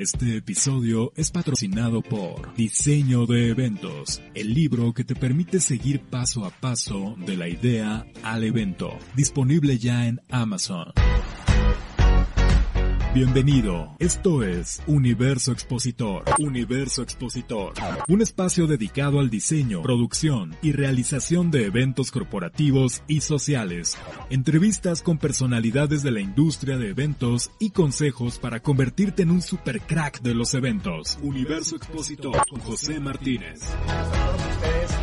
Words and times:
Este 0.00 0.38
episodio 0.38 1.12
es 1.14 1.30
patrocinado 1.30 2.00
por 2.00 2.54
Diseño 2.54 3.26
de 3.26 3.50
Eventos, 3.50 4.22
el 4.32 4.54
libro 4.54 4.94
que 4.94 5.04
te 5.04 5.14
permite 5.14 5.60
seguir 5.60 6.00
paso 6.00 6.46
a 6.46 6.50
paso 6.50 7.16
de 7.18 7.36
la 7.36 7.48
idea 7.48 8.06
al 8.22 8.44
evento, 8.44 8.96
disponible 9.14 9.76
ya 9.76 10.06
en 10.06 10.18
Amazon. 10.30 10.94
Bienvenido, 13.12 13.96
esto 13.98 14.44
es 14.44 14.80
Universo 14.86 15.50
Expositor. 15.50 16.22
Universo 16.38 17.02
Expositor, 17.02 17.72
un 18.06 18.22
espacio 18.22 18.68
dedicado 18.68 19.18
al 19.18 19.30
diseño, 19.30 19.82
producción 19.82 20.54
y 20.62 20.70
realización 20.70 21.50
de 21.50 21.66
eventos 21.66 22.12
corporativos 22.12 23.02
y 23.08 23.22
sociales. 23.22 23.98
Entrevistas 24.30 25.02
con 25.02 25.18
personalidades 25.18 26.04
de 26.04 26.12
la 26.12 26.20
industria 26.20 26.78
de 26.78 26.90
eventos 26.90 27.50
y 27.58 27.70
consejos 27.70 28.38
para 28.38 28.60
convertirte 28.60 29.24
en 29.24 29.32
un 29.32 29.42
super 29.42 29.80
crack 29.80 30.20
de 30.22 30.36
los 30.36 30.54
eventos. 30.54 31.18
Universo 31.20 31.74
Expositor 31.74 32.46
con 32.48 32.60
José 32.60 33.00
Martínez. 33.00 33.58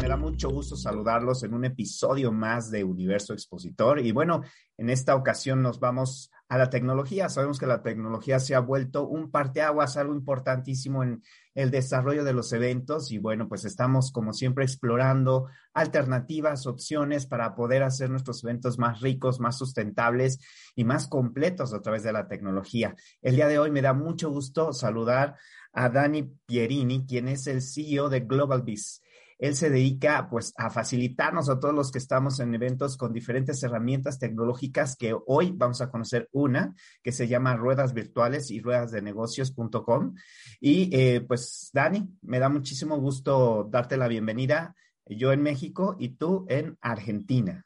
Me 0.01 0.07
da 0.07 0.15
mucho 0.15 0.47
gusto 0.47 0.77
saludarlos 0.77 1.43
en 1.43 1.53
un 1.53 1.65
episodio 1.65 2.31
más 2.31 2.71
de 2.71 2.85
Universo 2.85 3.33
Expositor. 3.33 3.99
Y 3.99 4.13
bueno, 4.13 4.43
en 4.77 4.89
esta 4.89 5.13
ocasión 5.13 5.61
nos 5.61 5.81
vamos 5.81 6.31
a 6.49 6.57
la 6.57 6.69
tecnología. 6.69 7.29
Sabemos 7.29 7.59
que 7.59 7.65
la 7.65 7.81
tecnología 7.81 8.39
se 8.39 8.55
ha 8.55 8.59
vuelto 8.59 9.07
un 9.07 9.31
parteaguas, 9.31 9.97
algo 9.97 10.13
importantísimo 10.13 11.03
en 11.03 11.21
el 11.55 11.71
desarrollo 11.71 12.23
de 12.23 12.33
los 12.33 12.53
eventos 12.53 13.11
y 13.11 13.17
bueno, 13.17 13.49
pues 13.49 13.65
estamos 13.65 14.11
como 14.11 14.31
siempre 14.31 14.63
explorando 14.63 15.47
alternativas, 15.73 16.67
opciones 16.67 17.25
para 17.25 17.55
poder 17.55 17.83
hacer 17.83 18.09
nuestros 18.09 18.43
eventos 18.43 18.77
más 18.77 19.01
ricos, 19.01 19.39
más 19.39 19.57
sustentables 19.57 20.39
y 20.75 20.83
más 20.83 21.07
completos 21.07 21.73
a 21.73 21.81
través 21.81 22.03
de 22.03 22.13
la 22.13 22.27
tecnología. 22.27 22.95
El 23.21 23.35
día 23.35 23.47
de 23.47 23.59
hoy 23.59 23.71
me 23.71 23.81
da 23.81 23.93
mucho 23.93 24.29
gusto 24.29 24.71
saludar 24.71 25.35
a 25.73 25.89
Dani 25.89 26.23
Pierini, 26.45 27.05
quien 27.05 27.27
es 27.27 27.47
el 27.47 27.61
CEO 27.61 28.09
de 28.09 28.21
GlobalBiz. 28.21 29.01
Él 29.39 29.55
se 29.55 29.69
dedica 29.69 30.27
pues 30.29 30.53
a 30.57 30.69
facilitarnos 30.69 31.49
a 31.49 31.59
todos 31.59 31.73
los 31.73 31.91
que 31.91 31.99
estamos 31.99 32.39
en 32.39 32.55
eventos 32.55 32.97
con 32.97 33.13
diferentes 33.13 33.61
herramientas 33.61 34.17
tecnológicas 34.17 34.95
que 34.95 35.15
hoy 35.27 35.53
vamos 35.55 35.81
a 35.81 35.89
conocer 35.91 36.27
una 36.31 36.73
que 37.03 37.11
se 37.11 37.27
llama 37.27 37.55
ruedas 37.55 37.93
virtuales 37.93 38.49
y 38.49 38.61
ruedas 38.61 38.91
de 38.91 39.01
negocios.com. 39.01 40.15
Y 40.59 40.89
eh, 40.95 41.21
pues 41.21 41.69
Dani, 41.71 42.07
me 42.23 42.39
da 42.39 42.49
muchísimo 42.49 42.97
gusto 42.97 43.67
darte 43.69 43.95
la 43.97 44.07
bienvenida. 44.07 44.75
Yo 45.05 45.31
en 45.31 45.41
México 45.41 45.95
y 45.99 46.09
tú 46.09 46.45
en 46.49 46.77
Argentina. 46.81 47.63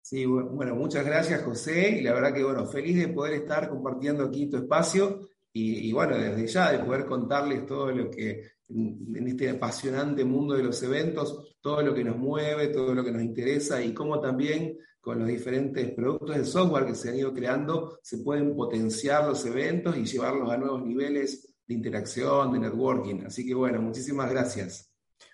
Sí, 0.00 0.24
bueno, 0.24 0.74
muchas 0.74 1.04
gracias 1.04 1.42
José 1.42 1.90
y 1.90 2.00
la 2.00 2.14
verdad 2.14 2.32
que 2.32 2.42
bueno, 2.42 2.64
feliz 2.64 2.96
de 2.96 3.08
poder 3.08 3.34
estar 3.34 3.68
compartiendo 3.68 4.24
aquí 4.24 4.48
tu 4.48 4.56
espacio 4.56 5.28
y, 5.52 5.88
y 5.88 5.92
bueno, 5.92 6.16
desde 6.16 6.46
ya 6.46 6.72
de 6.72 6.78
poder 6.78 7.04
contarles 7.04 7.66
todo 7.66 7.92
lo 7.92 8.10
que 8.10 8.57
en 8.68 9.26
este 9.26 9.50
apasionante 9.50 10.24
mundo 10.24 10.54
de 10.54 10.62
los 10.62 10.82
eventos, 10.82 11.56
todo 11.60 11.82
lo 11.82 11.94
que 11.94 12.04
nos 12.04 12.16
mueve, 12.16 12.68
todo 12.68 12.94
lo 12.94 13.02
que 13.02 13.12
nos 13.12 13.22
interesa 13.22 13.82
y 13.82 13.94
cómo 13.94 14.20
también 14.20 14.78
con 15.00 15.20
los 15.20 15.28
diferentes 15.28 15.90
productos 15.92 16.36
de 16.36 16.44
software 16.44 16.86
que 16.86 16.94
se 16.94 17.08
han 17.08 17.16
ido 17.16 17.32
creando 17.32 17.98
se 18.02 18.18
pueden 18.18 18.54
potenciar 18.54 19.26
los 19.26 19.44
eventos 19.46 19.96
y 19.96 20.04
llevarlos 20.04 20.50
a 20.50 20.58
nuevos 20.58 20.84
niveles 20.84 21.54
de 21.66 21.74
interacción, 21.74 22.52
de 22.52 22.58
networking. 22.58 23.24
Así 23.24 23.46
que 23.46 23.54
bueno, 23.54 23.80
muchísimas 23.80 24.30
gracias. 24.30 24.92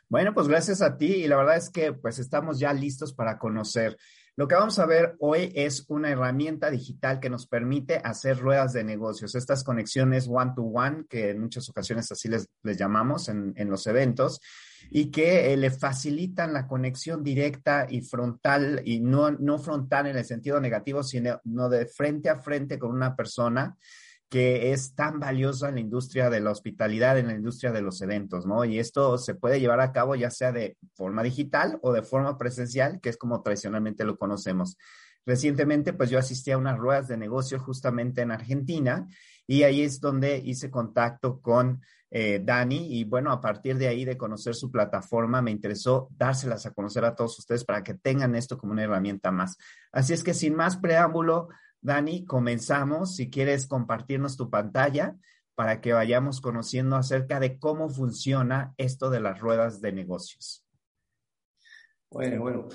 Bueno, 0.08 0.32
pues 0.32 0.46
gracias 0.46 0.80
a 0.82 0.96
ti 0.96 1.06
y 1.06 1.26
la 1.26 1.36
verdad 1.36 1.56
es 1.56 1.70
que 1.70 1.92
pues 1.92 2.18
estamos 2.18 2.58
ya 2.58 2.72
listos 2.72 3.14
para 3.14 3.38
conocer 3.38 3.96
lo 4.36 4.48
que 4.48 4.56
vamos 4.56 4.78
a 4.80 4.86
ver 4.86 5.14
hoy 5.20 5.52
es 5.54 5.84
una 5.88 6.10
herramienta 6.10 6.68
digital 6.68 7.20
que 7.20 7.30
nos 7.30 7.46
permite 7.46 8.00
hacer 8.02 8.38
ruedas 8.38 8.72
de 8.72 8.82
negocios, 8.82 9.34
estas 9.36 9.62
conexiones 9.62 10.26
one-to-one, 10.28 11.04
que 11.08 11.30
en 11.30 11.40
muchas 11.40 11.68
ocasiones 11.68 12.10
así 12.10 12.28
les, 12.28 12.48
llamamos 12.62 13.28
en, 13.28 13.54
los 13.70 13.86
eventos, 13.86 14.40
y 14.90 15.12
que 15.12 15.52
eh, 15.52 15.56
le 15.56 15.70
facilitan 15.70 16.52
la 16.52 16.66
conexión 16.66 17.22
directa 17.22 17.86
y 17.88 18.00
frontal, 18.00 18.82
y 18.84 18.98
no, 18.98 19.30
no 19.30 19.58
frontal 19.58 20.08
en 20.08 20.16
el 20.16 20.24
sentido 20.24 20.60
negativo, 20.60 21.04
sino 21.04 21.40
no 21.44 21.68
de 21.68 21.86
frente 21.86 22.28
a 22.28 22.40
frente 22.40 22.78
con 22.78 22.90
una 22.90 23.14
persona 23.14 23.76
que 24.34 24.72
es 24.72 24.96
tan 24.96 25.20
valiosa 25.20 25.68
en 25.68 25.76
la 25.76 25.80
industria 25.80 26.28
de 26.28 26.40
la 26.40 26.50
hospitalidad, 26.50 27.16
en 27.16 27.28
la 27.28 27.34
industria 27.34 27.70
de 27.70 27.82
los 27.82 28.02
eventos, 28.02 28.46
¿no? 28.46 28.64
Y 28.64 28.80
esto 28.80 29.16
se 29.16 29.36
puede 29.36 29.60
llevar 29.60 29.78
a 29.78 29.92
cabo 29.92 30.16
ya 30.16 30.28
sea 30.28 30.50
de 30.50 30.76
forma 30.96 31.22
digital 31.22 31.78
o 31.82 31.92
de 31.92 32.02
forma 32.02 32.36
presencial, 32.36 33.00
que 33.00 33.10
es 33.10 33.16
como 33.16 33.42
tradicionalmente 33.42 34.04
lo 34.04 34.18
conocemos. 34.18 34.76
Recientemente, 35.24 35.92
pues 35.92 36.10
yo 36.10 36.18
asistí 36.18 36.50
a 36.50 36.58
unas 36.58 36.76
ruedas 36.76 37.06
de 37.06 37.16
negocio 37.16 37.60
justamente 37.60 38.22
en 38.22 38.32
Argentina 38.32 39.06
y 39.46 39.62
ahí 39.62 39.82
es 39.82 40.00
donde 40.00 40.38
hice 40.38 40.68
contacto 40.68 41.40
con 41.40 41.80
eh, 42.10 42.40
Dani 42.42 42.88
y 42.98 43.04
bueno, 43.04 43.30
a 43.30 43.40
partir 43.40 43.78
de 43.78 43.86
ahí 43.86 44.04
de 44.04 44.16
conocer 44.16 44.56
su 44.56 44.68
plataforma, 44.68 45.42
me 45.42 45.52
interesó 45.52 46.08
dárselas 46.10 46.66
a 46.66 46.72
conocer 46.72 47.04
a 47.04 47.14
todos 47.14 47.38
ustedes 47.38 47.64
para 47.64 47.84
que 47.84 47.94
tengan 47.94 48.34
esto 48.34 48.58
como 48.58 48.72
una 48.72 48.82
herramienta 48.82 49.30
más. 49.30 49.56
Así 49.92 50.12
es 50.12 50.24
que 50.24 50.34
sin 50.34 50.56
más 50.56 50.76
preámbulo, 50.76 51.50
Dani, 51.84 52.24
comenzamos. 52.24 53.14
Si 53.14 53.28
quieres 53.28 53.66
compartirnos 53.66 54.38
tu 54.38 54.48
pantalla 54.48 55.16
para 55.54 55.82
que 55.82 55.92
vayamos 55.92 56.40
conociendo 56.40 56.96
acerca 56.96 57.38
de 57.38 57.58
cómo 57.58 57.90
funciona 57.90 58.74
esto 58.78 59.10
de 59.10 59.20
las 59.20 59.38
ruedas 59.38 59.82
de 59.82 59.92
negocios. 59.92 60.64
Bueno, 62.10 62.40
bueno. 62.40 62.68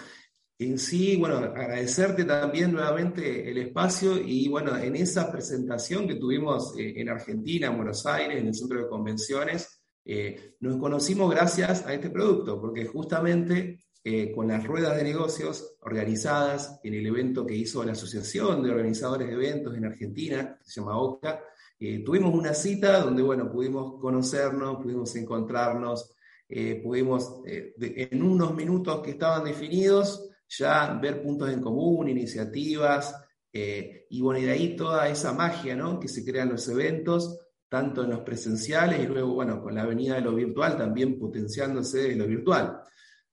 En 0.59 0.77
sí, 0.77 1.15
bueno, 1.15 1.37
agradecerte 1.37 2.25
también 2.25 2.71
nuevamente 2.71 3.49
el 3.49 3.57
espacio 3.57 4.17
y 4.17 4.47
bueno, 4.49 4.77
en 4.77 4.95
esa 4.95 5.31
presentación 5.31 6.05
que 6.05 6.15
tuvimos 6.15 6.77
eh, 6.77 6.93
en 6.97 7.09
Argentina, 7.09 7.67
en 7.67 7.77
Buenos 7.77 8.05
Aires, 8.05 8.39
en 8.39 8.47
el 8.47 8.53
centro 8.53 8.77
de 8.77 8.89
convenciones, 8.89 9.81
eh, 10.05 10.55
nos 10.59 10.77
conocimos 10.77 11.31
gracias 11.31 11.85
a 11.85 11.93
este 11.93 12.09
producto, 12.09 12.59
porque 12.59 12.85
justamente 12.85 13.79
eh, 14.01 14.31
con 14.33 14.47
las 14.47 14.65
ruedas 14.65 14.95
de 14.95 15.03
negocios 15.03 15.75
organizadas 15.81 16.79
en 16.83 16.93
el 16.93 17.05
evento 17.05 17.45
que 17.45 17.55
hizo 17.55 17.83
la 17.83 17.91
Asociación 17.91 18.63
de 18.63 18.71
Organizadores 18.71 19.27
de 19.27 19.33
Eventos 19.33 19.75
en 19.75 19.85
Argentina, 19.85 20.57
que 20.57 20.69
se 20.71 20.79
llama 20.79 20.97
OCA. 20.97 21.41
Eh, 21.77 22.01
tuvimos 22.05 22.33
una 22.33 22.53
cita 22.53 23.01
donde, 23.01 23.21
bueno, 23.21 23.51
pudimos 23.51 23.99
conocernos, 23.99 24.77
pudimos 24.77 25.13
encontrarnos, 25.17 26.15
eh, 26.47 26.81
pudimos, 26.81 27.41
en 27.45 28.23
unos 28.23 28.55
minutos 28.55 29.01
que 29.01 29.11
estaban 29.11 29.43
definidos, 29.43 30.29
ya 30.47 30.97
ver 31.01 31.21
puntos 31.21 31.49
en 31.49 31.61
común, 31.61 32.07
iniciativas, 32.07 33.13
y 33.51 34.21
bueno, 34.21 34.39
de 34.39 34.51
ahí 34.51 34.75
toda 34.75 35.09
esa 35.09 35.33
magia, 35.33 35.75
¿no? 35.75 35.99
Que 35.99 36.07
se 36.07 36.23
crean 36.23 36.49
los 36.49 36.67
eventos, 36.69 37.37
tanto 37.67 38.03
en 38.03 38.11
los 38.11 38.21
presenciales 38.21 38.99
y 38.99 39.07
luego, 39.07 39.33
bueno, 39.33 39.61
con 39.61 39.75
la 39.75 39.85
venida 39.85 40.15
de 40.15 40.21
lo 40.21 40.33
virtual, 40.33 40.77
también 40.77 41.19
potenciándose 41.19 42.15
lo 42.15 42.27
virtual. 42.27 42.81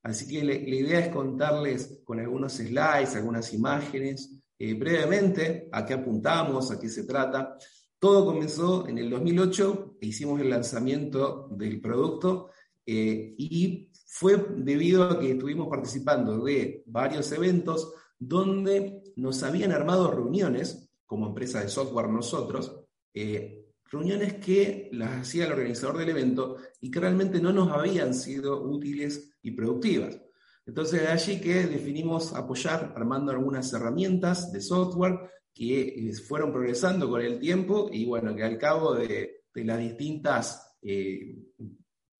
Así 0.07 0.29
que 0.29 0.45
la, 0.45 0.55
idea 0.55 1.01
es 1.01 1.09
contarles 1.09 2.01
con 2.05 2.21
algunos 2.21 2.53
slides, 2.53 3.17
algunas 3.17 3.53
imágenes, 3.53 4.31
eh, 4.57 4.75
brevemente 4.75 5.69
a 5.73 5.85
qué 5.85 5.95
apuntamos, 5.95 6.71
a 6.71 6.79
qué 6.79 6.89
se 6.89 7.03
trata. 7.03 7.57
Todo 7.99 8.25
comenzó 8.25 8.87
en 8.87 8.99
el 8.99 9.11
2008, 9.11 9.97
hicimos 10.03 10.41
el 10.41 10.51
lanzamiento 10.51 11.49
del 11.51 11.81
producto 11.81 12.51
eh, 12.87 13.35
y 13.37 13.91
fue 14.07 14.47
debido 14.57 15.03
a 15.03 15.19
que 15.19 15.33
estuvimos 15.33 15.67
participando 15.67 16.39
de 16.39 16.85
varios 16.87 17.33
eventos 17.33 17.93
donde 18.17 19.03
nos 19.17 19.43
habían 19.43 19.73
armado 19.73 20.13
reuniones, 20.13 20.89
como 21.05 21.27
empresa 21.27 21.61
de 21.61 21.69
software 21.69 22.11
nosotros, 22.11 22.81
eh, 23.13 23.66
reuniones 23.91 24.35
que 24.35 24.89
las 24.93 25.23
hacía 25.23 25.47
el 25.47 25.53
organizador 25.53 25.99
del 25.99 26.11
evento 26.11 26.57
y 26.81 26.91
que 26.91 27.01
realmente 27.01 27.41
no 27.41 27.53
nos 27.53 27.71
habían 27.71 28.15
sido 28.15 28.63
útiles 28.63 29.37
y 29.43 29.53
productivas. 29.53 30.21
Entonces, 30.67 31.03
de 31.03 31.09
allí 31.09 31.41
que 31.41 31.67
definimos 31.67 32.35
apoyar 32.35 32.93
armando 32.97 33.31
algunas 33.31 33.73
herramientas 33.73 34.53
de 34.53 34.61
software 34.61 35.31
que 35.55 36.09
eh, 36.09 36.13
fueron 36.15 36.53
progresando 36.53 37.09
con 37.09 37.23
el 37.23 37.39
tiempo 37.39 37.89
y 37.93 38.05
bueno, 38.05 38.35
que 38.35 38.43
al 38.43 38.59
cabo 38.59 38.95
de, 38.95 39.45
las 39.55 39.79
distintas 39.79 40.77
eh, 40.83 41.35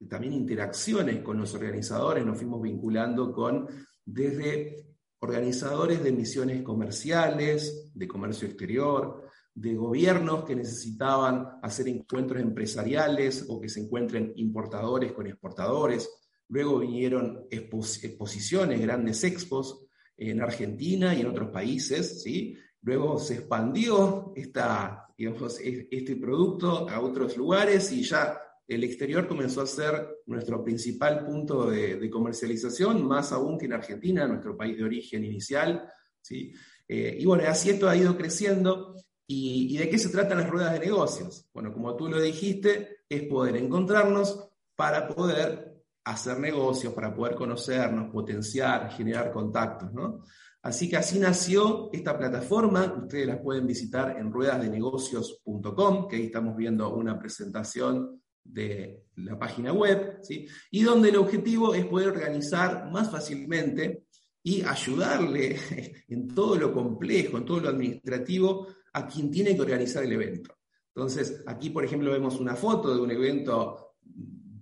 también 0.09 0.33
interacciones 0.33 1.23
con 1.23 1.39
los 1.39 1.53
organizadores 1.55 2.25
nos 2.25 2.39
fuimos 2.39 2.63
vinculando 2.63 3.33
con 3.33 3.69
desde 4.05 4.87
organizadores 5.19 6.03
de 6.03 6.13
misiones 6.13 6.63
comerciales, 6.63 7.91
de 7.93 8.09
comercio 8.09 8.47
exterior, 8.47 9.26
de 9.57 9.75
gobiernos 9.75 10.45
que 10.45 10.55
necesitaban 10.55 11.49
hacer 11.63 11.89
encuentros 11.89 12.43
empresariales 12.43 13.47
o 13.49 13.59
que 13.59 13.71
se 13.71 13.81
encuentren 13.81 14.35
importadores 14.37 15.13
con 15.13 15.27
exportadores. 15.27 16.11
Luego 16.49 16.79
vinieron 16.79 17.47
exposiciones, 17.51 18.83
grandes 18.83 19.25
expos 19.25 19.87
en 20.19 20.43
Argentina 20.43 21.15
y 21.15 21.23
en 21.23 21.29
otros 21.29 21.49
países. 21.49 22.23
¿sí? 22.23 22.55
Luego 22.83 23.19
se 23.19 23.37
expandió 23.37 24.35
esta, 24.37 25.07
este 25.17 26.17
producto 26.17 26.87
a 26.91 27.01
otros 27.01 27.35
lugares 27.39 27.91
y 27.93 28.03
ya 28.03 28.39
el 28.69 28.85
exterior 28.85 29.27
comenzó 29.27 29.63
a 29.63 29.67
ser 29.67 30.07
nuestro 30.27 30.63
principal 30.63 31.25
punto 31.25 31.71
de, 31.71 31.97
de 31.97 32.11
comercialización, 32.11 33.07
más 33.07 33.33
aún 33.33 33.59
que 33.59 33.65
en 33.65 33.73
Argentina, 33.73 34.29
nuestro 34.29 34.55
país 34.55 34.77
de 34.77 34.85
origen 34.85 35.25
inicial. 35.25 35.89
¿sí? 36.21 36.53
Eh, 36.87 37.17
y 37.19 37.25
bueno, 37.25 37.45
así 37.49 37.71
esto 37.71 37.89
ha 37.89 37.97
ido 37.97 38.19
creciendo 38.19 38.95
¿Y, 39.29 39.77
de 39.77 39.89
qué 39.89 39.99
se 39.99 40.09
tratan 40.09 40.39
las 40.39 40.49
ruedas 40.49 40.73
de 40.73 40.81
negocios? 40.81 41.49
Bueno, 41.53 41.73
como 41.73 41.97
tú 41.97 42.09
lo 42.09 42.21
dijiste, 42.21 43.01
es 43.09 43.23
poder 43.25 43.57
encontrarnos 43.57 44.49
para 44.77 45.09
poder 45.09 45.83
hacer 46.05 46.39
negocios, 46.39 46.93
para 46.93 47.15
poder 47.15 47.35
conocernos, 47.35 48.13
potenciar, 48.13 48.91
generar 48.93 49.33
contactos, 49.33 49.93
¿no? 49.93 50.23
Así 50.63 50.89
que 50.89 50.97
así 50.97 51.19
nació 51.19 51.91
esta 51.93 52.17
plataforma. 52.17 53.01
Ustedes 53.03 53.27
la 53.27 53.41
pueden 53.41 53.67
visitar 53.67 54.17
en 54.19 54.33
ruedasdenegocios.com, 54.33 56.09
que 56.09 56.17
ahí 56.17 56.25
estamos 56.27 56.57
viendo 56.57 56.93
una 56.93 57.19
presentación 57.19 58.21
de 58.43 59.05
la 59.17 59.39
página 59.39 59.73
web, 59.73 60.19
¿sí? 60.23 60.47
y 60.71 60.83
donde 60.83 61.09
el 61.09 61.17
objetivo 61.17 61.75
es 61.75 61.85
poder 61.87 62.09
organizar 62.09 62.91
más 62.91 63.11
fácilmente 63.11 64.05
y 64.43 64.63
ayudarle 64.63 65.57
en 66.09 66.29
todo 66.29 66.57
lo 66.57 66.73
complejo, 66.73 67.39
en 67.39 67.45
todo 67.45 67.61
lo 67.61 67.69
administrativo, 67.69 68.69
a 68.97 69.07
quien 69.07 69.31
tiene 69.31 69.55
que 69.55 69.61
organizar 69.61 70.03
el 70.03 70.13
evento. 70.13 70.57
Entonces, 70.95 71.43
aquí, 71.47 71.69
por 71.69 71.85
ejemplo, 71.85 72.11
vemos 72.11 72.41
una 72.41 72.57
foto 72.57 72.95
de 72.95 73.01
un 73.03 73.11
evento 73.11 73.97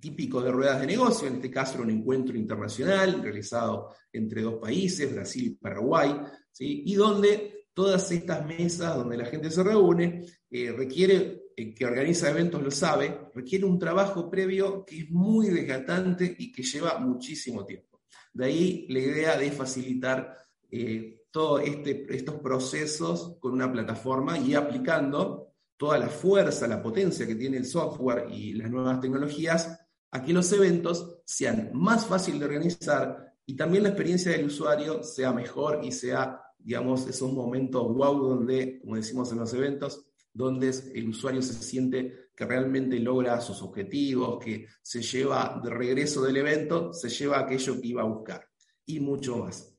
típico 0.00 0.42
de 0.42 0.50
ruedas 0.50 0.80
de 0.80 0.88
negocio, 0.88 1.28
en 1.28 1.36
este 1.36 1.52
caso 1.52 1.74
era 1.74 1.84
un 1.84 1.90
encuentro 1.90 2.36
internacional 2.36 3.22
realizado 3.22 3.94
entre 4.12 4.42
dos 4.42 4.56
países, 4.56 5.14
Brasil 5.14 5.44
y 5.46 5.50
Paraguay, 5.50 6.20
¿sí? 6.50 6.82
y 6.84 6.94
donde 6.96 7.68
todas 7.72 8.10
estas 8.10 8.44
mesas 8.44 8.96
donde 8.96 9.16
la 9.16 9.26
gente 9.26 9.50
se 9.50 9.62
reúne 9.62 10.24
eh, 10.50 10.72
requiere, 10.72 11.44
el 11.56 11.72
que 11.72 11.86
organiza 11.86 12.28
eventos 12.28 12.60
lo 12.60 12.72
sabe, 12.72 13.28
requiere 13.32 13.64
un 13.64 13.78
trabajo 13.78 14.28
previo 14.28 14.84
que 14.84 14.98
es 14.98 15.10
muy 15.10 15.48
desgastante 15.48 16.34
y 16.36 16.50
que 16.50 16.64
lleva 16.64 16.98
muchísimo 16.98 17.64
tiempo. 17.64 18.00
De 18.32 18.46
ahí 18.46 18.86
la 18.88 18.98
idea 18.98 19.38
de 19.38 19.52
facilitar 19.52 20.36
eh, 20.70 21.23
todos 21.34 21.62
este, 21.64 22.06
estos 22.14 22.36
procesos 22.36 23.38
con 23.40 23.54
una 23.54 23.70
plataforma 23.70 24.38
y 24.38 24.54
aplicando 24.54 25.48
toda 25.76 25.98
la 25.98 26.06
fuerza, 26.06 26.68
la 26.68 26.80
potencia 26.80 27.26
que 27.26 27.34
tiene 27.34 27.56
el 27.56 27.66
software 27.66 28.28
y 28.30 28.52
las 28.52 28.70
nuevas 28.70 29.00
tecnologías 29.00 29.80
a 30.12 30.22
que 30.22 30.32
los 30.32 30.52
eventos 30.52 31.22
sean 31.24 31.72
más 31.74 32.06
fáciles 32.06 32.38
de 32.38 32.46
organizar 32.46 33.34
y 33.44 33.56
también 33.56 33.82
la 33.82 33.88
experiencia 33.88 34.30
del 34.30 34.46
usuario 34.46 35.02
sea 35.02 35.32
mejor 35.32 35.80
y 35.82 35.90
sea, 35.90 36.40
digamos, 36.56 37.08
esos 37.08 37.32
momentos 37.32 37.82
wow 37.82 38.28
donde, 38.28 38.78
como 38.80 38.94
decimos 38.94 39.32
en 39.32 39.40
los 39.40 39.52
eventos, 39.54 40.06
donde 40.32 40.72
el 40.94 41.08
usuario 41.08 41.42
se 41.42 41.54
siente 41.54 42.28
que 42.36 42.46
realmente 42.46 43.00
logra 43.00 43.40
sus 43.40 43.60
objetivos, 43.60 44.38
que 44.38 44.68
se 44.80 45.02
lleva 45.02 45.60
de 45.64 45.70
regreso 45.70 46.22
del 46.22 46.36
evento, 46.36 46.92
se 46.92 47.08
lleva 47.08 47.40
aquello 47.40 47.80
que 47.80 47.88
iba 47.88 48.02
a 48.02 48.06
buscar 48.06 48.48
y 48.86 49.00
mucho 49.00 49.38
más. 49.38 49.76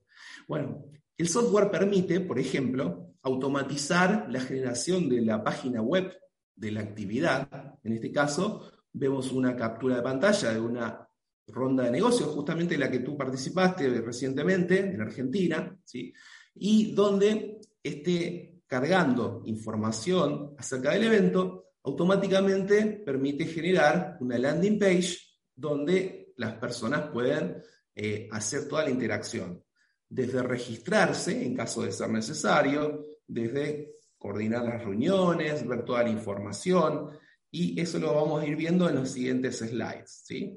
Bueno, 0.49 0.85
el 1.17 1.27
software 1.27 1.71
permite, 1.71 2.19
por 2.19 2.39
ejemplo, 2.39 3.13
automatizar 3.21 4.27
la 4.29 4.41
generación 4.41 5.09
de 5.09 5.21
la 5.21 5.43
página 5.43 5.81
web 5.81 6.13
de 6.55 6.71
la 6.71 6.81
actividad, 6.81 7.77
en 7.83 7.93
este 7.93 8.11
caso, 8.11 8.71
vemos 8.93 9.31
una 9.31 9.55
captura 9.55 9.97
de 9.97 10.01
pantalla 10.01 10.53
de 10.53 10.59
una 10.59 11.09
ronda 11.47 11.83
de 11.83 11.91
negocios, 11.91 12.29
justamente 12.29 12.77
la 12.77 12.89
que 12.89 12.99
tú 12.99 13.17
participaste 13.17 13.89
recientemente 14.01 14.79
en 14.79 15.01
Argentina, 15.01 15.77
y 16.55 16.93
donde 16.93 17.59
esté 17.83 18.61
cargando 18.67 19.41
información 19.45 20.55
acerca 20.57 20.91
del 20.91 21.03
evento, 21.03 21.73
automáticamente 21.83 23.03
permite 23.05 23.45
generar 23.45 24.17
una 24.19 24.37
landing 24.37 24.79
page 24.79 25.17
donde 25.55 26.33
las 26.37 26.53
personas 26.55 27.09
pueden 27.11 27.61
eh, 27.93 28.27
hacer 28.31 28.67
toda 28.67 28.83
la 28.83 28.89
interacción, 28.89 29.63
desde 30.15 30.41
registrarse 30.41 31.45
en 31.45 31.53
caso 31.53 31.81
de 31.81 31.91
ser 31.91 32.09
necesario, 32.09 33.05
desde 33.27 33.97
coordinar 34.17 34.63
las 34.63 34.81
reuniones, 34.81 35.67
ver 35.67 35.83
toda 35.83 36.03
la 36.03 36.09
información, 36.09 37.09
y 37.51 37.79
eso 37.81 37.99
lo 37.99 38.13
vamos 38.13 38.41
a 38.41 38.47
ir 38.47 38.55
viendo 38.55 38.87
en 38.87 38.95
los 38.95 39.11
siguientes 39.11 39.57
slides. 39.57 40.21
¿sí? 40.23 40.55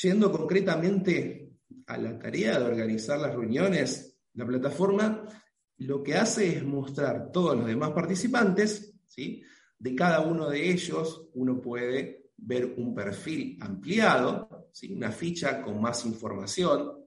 Yendo 0.00 0.32
concretamente 0.32 1.50
a 1.86 1.98
la 1.98 2.18
tarea 2.18 2.58
de 2.58 2.64
organizar 2.64 3.20
las 3.20 3.34
reuniones, 3.34 4.18
la 4.32 4.46
plataforma 4.46 5.28
lo 5.76 6.02
que 6.02 6.14
hace 6.14 6.56
es 6.56 6.64
mostrar 6.64 7.30
todos 7.30 7.54
los 7.54 7.66
demás 7.66 7.90
participantes, 7.90 8.94
¿sí? 9.06 9.42
de 9.78 9.94
cada 9.94 10.20
uno 10.20 10.48
de 10.48 10.70
ellos 10.70 11.28
uno 11.34 11.60
puede 11.60 12.30
ver 12.38 12.72
un 12.78 12.94
perfil 12.94 13.58
ampliado, 13.60 14.70
¿sí? 14.72 14.94
una 14.94 15.12
ficha 15.12 15.60
con 15.60 15.78
más 15.78 16.06
información, 16.06 17.01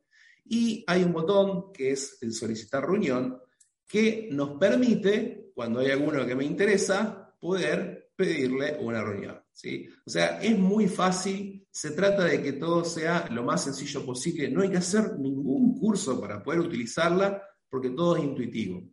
y 0.45 0.83
hay 0.87 1.03
un 1.03 1.13
botón 1.13 1.73
que 1.73 1.91
es 1.91 2.17
el 2.21 2.33
solicitar 2.33 2.85
reunión, 2.85 3.39
que 3.87 4.29
nos 4.31 4.57
permite, 4.59 5.51
cuando 5.53 5.79
hay 5.79 5.91
alguno 5.91 6.25
que 6.25 6.35
me 6.35 6.45
interesa, 6.45 7.35
poder 7.39 8.11
pedirle 8.15 8.77
una 8.79 9.03
reunión. 9.03 9.41
¿sí? 9.51 9.87
O 10.05 10.09
sea, 10.09 10.41
es 10.41 10.57
muy 10.57 10.87
fácil, 10.87 11.67
se 11.71 11.91
trata 11.91 12.25
de 12.25 12.41
que 12.41 12.53
todo 12.53 12.85
sea 12.85 13.27
lo 13.31 13.43
más 13.43 13.63
sencillo 13.63 14.05
posible, 14.05 14.49
no 14.49 14.61
hay 14.61 14.69
que 14.69 14.77
hacer 14.77 15.17
ningún 15.19 15.77
curso 15.77 16.19
para 16.19 16.41
poder 16.41 16.61
utilizarla 16.61 17.41
porque 17.69 17.89
todo 17.89 18.15
es 18.17 18.23
intuitivo. 18.23 18.83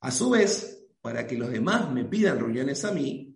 A 0.00 0.10
su 0.10 0.30
vez, 0.30 0.88
para 1.00 1.26
que 1.26 1.36
los 1.36 1.50
demás 1.50 1.92
me 1.92 2.04
pidan 2.04 2.38
reuniones 2.38 2.84
a 2.84 2.92
mí, 2.92 3.29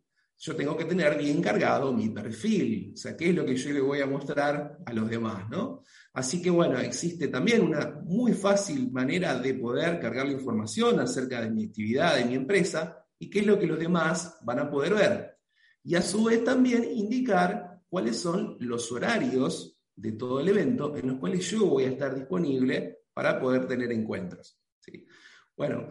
yo 0.44 0.54
tengo 0.54 0.76
que 0.76 0.84
tener 0.84 1.16
bien 1.16 1.40
cargado 1.40 1.90
mi 1.90 2.10
perfil, 2.10 2.90
o 2.92 2.96
sea, 2.98 3.16
qué 3.16 3.30
es 3.30 3.34
lo 3.34 3.46
que 3.46 3.56
yo 3.56 3.72
le 3.72 3.80
voy 3.80 4.02
a 4.02 4.06
mostrar 4.06 4.76
a 4.84 4.92
los 4.92 5.08
demás, 5.08 5.48
¿no? 5.48 5.82
Así 6.12 6.42
que 6.42 6.50
bueno, 6.50 6.78
existe 6.80 7.28
también 7.28 7.62
una 7.62 8.02
muy 8.04 8.34
fácil 8.34 8.92
manera 8.92 9.38
de 9.38 9.54
poder 9.54 9.98
cargar 9.98 10.26
la 10.26 10.34
información 10.34 11.00
acerca 11.00 11.40
de 11.40 11.50
mi 11.50 11.64
actividad, 11.64 12.16
de 12.16 12.26
mi 12.26 12.34
empresa, 12.34 13.06
y 13.18 13.30
qué 13.30 13.38
es 13.38 13.46
lo 13.46 13.58
que 13.58 13.66
los 13.66 13.78
demás 13.78 14.36
van 14.42 14.58
a 14.58 14.70
poder 14.70 14.92
ver. 14.92 15.38
Y 15.82 15.94
a 15.94 16.02
su 16.02 16.24
vez 16.24 16.44
también 16.44 16.84
indicar 16.84 17.80
cuáles 17.88 18.18
son 18.20 18.58
los 18.60 18.92
horarios 18.92 19.80
de 19.96 20.12
todo 20.12 20.40
el 20.40 20.48
evento 20.48 20.94
en 20.94 21.08
los 21.08 21.18
cuales 21.20 21.50
yo 21.50 21.64
voy 21.64 21.84
a 21.84 21.90
estar 21.90 22.14
disponible 22.14 22.98
para 23.14 23.40
poder 23.40 23.66
tener 23.66 23.90
encuentros. 23.92 24.60
Bueno, 25.56 25.88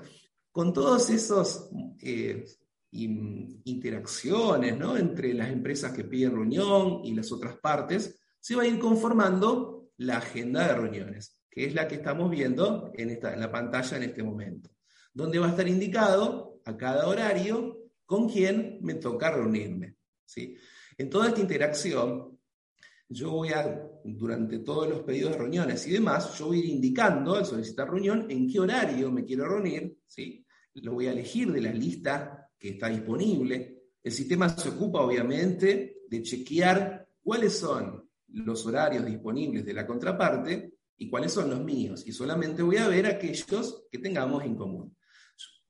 con 0.52 0.72
todas 0.72 1.10
esas 1.10 1.72
eh, 2.00 2.46
interacciones 2.94 4.76
entre 5.00 5.34
las 5.34 5.50
empresas 5.50 5.94
que 5.94 6.04
piden 6.04 6.36
reunión 6.36 7.02
y 7.04 7.14
las 7.14 7.32
otras 7.32 7.58
partes, 7.58 8.20
se 8.40 8.56
va 8.56 8.64
a 8.64 8.68
ir 8.68 8.78
conformando 8.78 9.90
la 9.98 10.18
agenda 10.18 10.68
de 10.68 10.76
reuniones, 10.76 11.40
que 11.50 11.66
es 11.66 11.74
la 11.74 11.88
que 11.88 11.96
estamos 11.96 12.30
viendo 12.30 12.92
en, 12.96 13.10
esta, 13.10 13.34
en 13.34 13.40
la 13.40 13.52
pantalla 13.52 13.98
en 13.98 14.04
este 14.04 14.24
momento, 14.24 14.70
donde 15.14 15.40
va 15.40 15.48
a 15.48 15.52
estar 15.52 15.68
indicado 15.68 16.62
a 16.66 16.78
cada 16.78 17.08
horario 17.08 17.80
con 18.06 18.30
quién 18.30 18.80
me 18.82 18.96
toca 18.96 19.32
reunirme. 19.32 19.96
¿sí? 20.26 20.58
En 20.98 21.10
toda 21.10 21.30
esta 21.30 21.42
interacción, 21.42 22.38
yo 23.10 23.32
voy 23.32 23.50
a, 23.50 23.82
durante 24.04 24.60
todos 24.60 24.90
los 24.90 25.02
pedidos 25.02 25.32
de 25.32 25.38
reuniones 25.40 25.88
y 25.88 25.92
demás, 25.92 26.38
yo 26.38 26.48
voy 26.48 26.58
a 26.58 26.60
ir 26.64 26.70
indicando 26.70 27.36
al 27.36 27.46
solicitar 27.46 27.90
reunión 27.90 28.28
en 28.30 28.50
qué 28.52 28.60
horario 28.60 29.12
me 29.12 29.24
quiero 29.24 29.48
reunir, 29.48 29.98
¿sí? 30.06 30.46
lo 30.76 30.94
voy 30.94 31.08
a 31.08 31.12
elegir 31.12 31.52
de 31.52 31.62
la 31.62 31.72
lista 31.72 32.43
que 32.64 32.70
está 32.70 32.88
disponible. 32.88 33.90
El 34.02 34.12
sistema 34.14 34.48
se 34.48 34.70
ocupa, 34.70 35.02
obviamente, 35.02 36.04
de 36.08 36.22
chequear 36.24 37.06
cuáles 37.22 37.60
son 37.60 38.10
los 38.30 38.66
horarios 38.66 39.06
disponibles 39.06 39.66
de 39.66 39.74
la 39.74 39.86
contraparte 39.86 40.76
y 40.96 41.10
cuáles 41.10 41.34
son 41.34 41.50
los 41.50 41.62
míos. 41.62 42.04
Y 42.08 42.14
solamente 42.14 42.64
voy 42.64 42.78
a 42.78 42.88
ver 42.88 43.06
aquellos 43.06 43.86
que 43.92 44.00
tengamos 44.00 44.46
en 44.46 44.56
común 44.56 44.96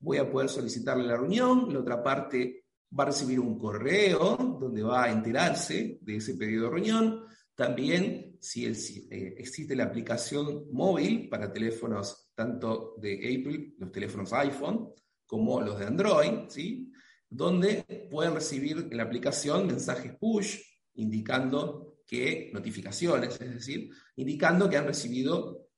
voy 0.04 0.18
a 0.18 0.30
poder 0.30 0.48
solicitarle 0.48 1.04
la 1.04 1.16
reunión, 1.16 1.72
la 1.72 1.80
otra 1.80 2.02
parte 2.02 2.66
va 2.96 3.04
a 3.04 3.06
recibir 3.06 3.40
un 3.40 3.58
correo 3.58 4.36
donde 4.60 4.82
va 4.82 5.04
a 5.04 5.10
enterarse 5.10 5.98
de 6.00 6.16
ese 6.16 6.34
pedido 6.34 6.64
de 6.64 6.70
reunión. 6.70 7.24
También, 7.54 8.36
si 8.40 8.66
eh, 8.66 9.34
existe 9.38 9.74
la 9.74 9.84
aplicación 9.84 10.66
móvil 10.70 11.28
para 11.28 11.52
teléfonos 11.52 12.30
tanto 12.34 12.94
de 12.98 13.14
Apple, 13.14 13.74
los 13.78 13.90
teléfonos 13.90 14.32
iPhone, 14.34 14.90
como 15.34 15.60
los 15.60 15.80
de 15.80 15.86
Android, 15.86 16.46
¿sí? 16.46 16.92
donde 17.28 18.06
pueden 18.08 18.34
recibir 18.34 18.86
en 18.88 18.96
la 18.96 19.02
aplicación 19.02 19.66
mensajes 19.66 20.14
push 20.16 20.60
indicando 20.94 21.96
que, 22.06 22.52
notificaciones, 22.54 23.40
es 23.40 23.54
decir, 23.54 23.90
indicando 24.14 24.70
que 24.70 24.76
han 24.76 24.86
recibido 24.86 25.70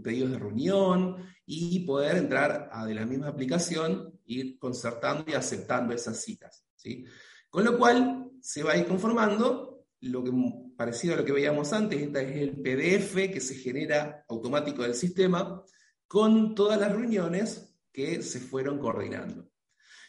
pedidos 0.00 0.30
de 0.30 0.38
reunión 0.38 1.16
y 1.44 1.80
poder 1.80 2.18
entrar 2.18 2.70
a 2.70 2.86
de 2.86 2.94
la 2.94 3.04
misma 3.04 3.26
aplicación, 3.26 4.16
ir 4.26 4.60
concertando 4.60 5.24
y 5.26 5.34
aceptando 5.34 5.92
esas 5.92 6.22
citas. 6.22 6.64
¿sí? 6.76 7.04
Con 7.48 7.64
lo 7.64 7.76
cual 7.76 8.30
se 8.40 8.62
va 8.62 8.74
a 8.74 8.76
ir 8.76 8.86
conformando 8.86 9.86
lo 10.02 10.22
que 10.22 10.30
parecido 10.76 11.14
a 11.14 11.16
lo 11.16 11.24
que 11.24 11.32
veíamos 11.32 11.72
antes, 11.72 12.00
este 12.00 12.22
es 12.22 12.36
el 12.42 12.62
PDF 12.62 13.32
que 13.32 13.40
se 13.40 13.56
genera 13.56 14.24
automático 14.28 14.84
del 14.84 14.94
sistema 14.94 15.64
con 16.06 16.54
todas 16.54 16.78
las 16.78 16.92
reuniones 16.92 17.69
que 17.92 18.22
se 18.22 18.40
fueron 18.40 18.78
coordinando. 18.78 19.50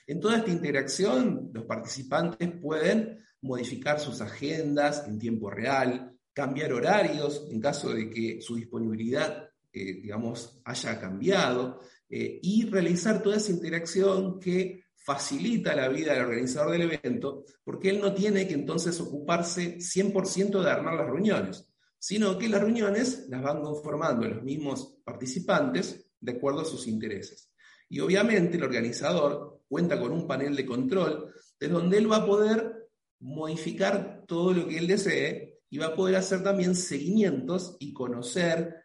En 0.07 0.19
toda 0.19 0.37
esta 0.37 0.51
interacción, 0.51 1.51
los 1.53 1.65
participantes 1.65 2.51
pueden 2.61 3.23
modificar 3.41 3.99
sus 3.99 4.21
agendas 4.21 5.07
en 5.07 5.17
tiempo 5.19 5.49
real, 5.49 6.17
cambiar 6.33 6.73
horarios 6.73 7.47
en 7.51 7.59
caso 7.59 7.93
de 7.93 8.09
que 8.09 8.41
su 8.41 8.55
disponibilidad, 8.55 9.49
eh, 9.71 10.01
digamos, 10.01 10.61
haya 10.65 10.99
cambiado, 10.99 11.79
eh, 12.09 12.39
y 12.41 12.65
realizar 12.65 13.21
toda 13.21 13.37
esa 13.37 13.51
interacción 13.51 14.39
que 14.39 14.83
facilita 14.95 15.75
la 15.75 15.89
vida 15.89 16.13
del 16.13 16.23
organizador 16.23 16.71
del 16.71 16.83
evento 16.83 17.45
porque 17.63 17.89
él 17.89 17.99
no 17.99 18.13
tiene 18.13 18.47
que 18.47 18.53
entonces 18.53 18.99
ocuparse 18.99 19.79
100% 19.79 20.61
de 20.61 20.69
armar 20.69 20.93
las 20.93 21.07
reuniones, 21.07 21.67
sino 21.97 22.37
que 22.37 22.49
las 22.49 22.61
reuniones 22.61 23.27
las 23.29 23.41
van 23.41 23.61
conformando 23.61 24.27
los 24.27 24.43
mismos 24.43 24.97
participantes 25.03 26.07
de 26.19 26.31
acuerdo 26.33 26.61
a 26.61 26.65
sus 26.65 26.87
intereses. 26.87 27.50
Y 27.91 27.99
obviamente 27.99 28.55
el 28.55 28.63
organizador 28.63 29.63
cuenta 29.67 29.99
con 29.99 30.13
un 30.13 30.25
panel 30.25 30.55
de 30.55 30.65
control 30.65 31.33
de 31.59 31.67
donde 31.67 31.97
él 31.97 32.09
va 32.09 32.17
a 32.17 32.25
poder 32.25 32.87
modificar 33.19 34.23
todo 34.25 34.53
lo 34.53 34.65
que 34.65 34.77
él 34.77 34.87
desee 34.87 35.59
y 35.69 35.77
va 35.77 35.87
a 35.87 35.95
poder 35.95 36.15
hacer 36.15 36.41
también 36.41 36.73
seguimientos 36.73 37.75
y 37.81 37.91
conocer 37.91 38.77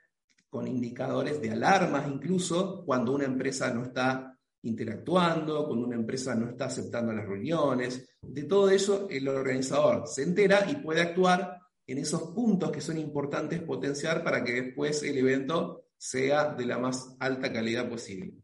con 0.51 0.67
indicadores 0.67 1.41
de 1.41 1.53
alarmas 1.53 2.09
incluso 2.09 2.85
cuando 2.85 3.13
una 3.13 3.27
empresa 3.27 3.73
no 3.73 3.85
está 3.85 4.37
interactuando, 4.63 5.69
cuando 5.69 5.87
una 5.87 5.95
empresa 5.95 6.35
no 6.35 6.49
está 6.49 6.65
aceptando 6.65 7.13
las 7.13 7.29
reuniones. 7.29 8.09
De 8.21 8.43
todo 8.43 8.71
eso 8.71 9.07
el 9.09 9.29
organizador 9.29 10.09
se 10.09 10.25
entera 10.25 10.69
y 10.69 10.83
puede 10.83 11.01
actuar 11.01 11.61
en 11.87 11.99
esos 11.99 12.33
puntos 12.33 12.73
que 12.73 12.81
son 12.81 12.99
importantes 12.99 13.63
potenciar 13.63 14.25
para 14.25 14.43
que 14.43 14.63
después 14.63 15.01
el 15.05 15.17
evento 15.19 15.85
sea 15.97 16.55
de 16.55 16.67
la 16.67 16.79
más 16.79 17.15
alta 17.21 17.53
calidad 17.53 17.89
posible. 17.89 18.35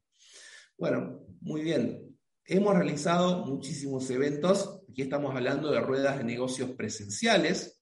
Bueno, 0.79 1.25
muy 1.41 1.63
bien. 1.63 2.17
Hemos 2.45 2.75
realizado 2.75 3.47
muchísimos 3.47 4.11
eventos. 4.11 4.81
Aquí 4.91 5.03
estamos 5.03 5.35
hablando 5.35 5.71
de 5.71 5.81
ruedas 5.81 6.19
de 6.19 6.25
negocios 6.25 6.71
presenciales, 6.71 7.81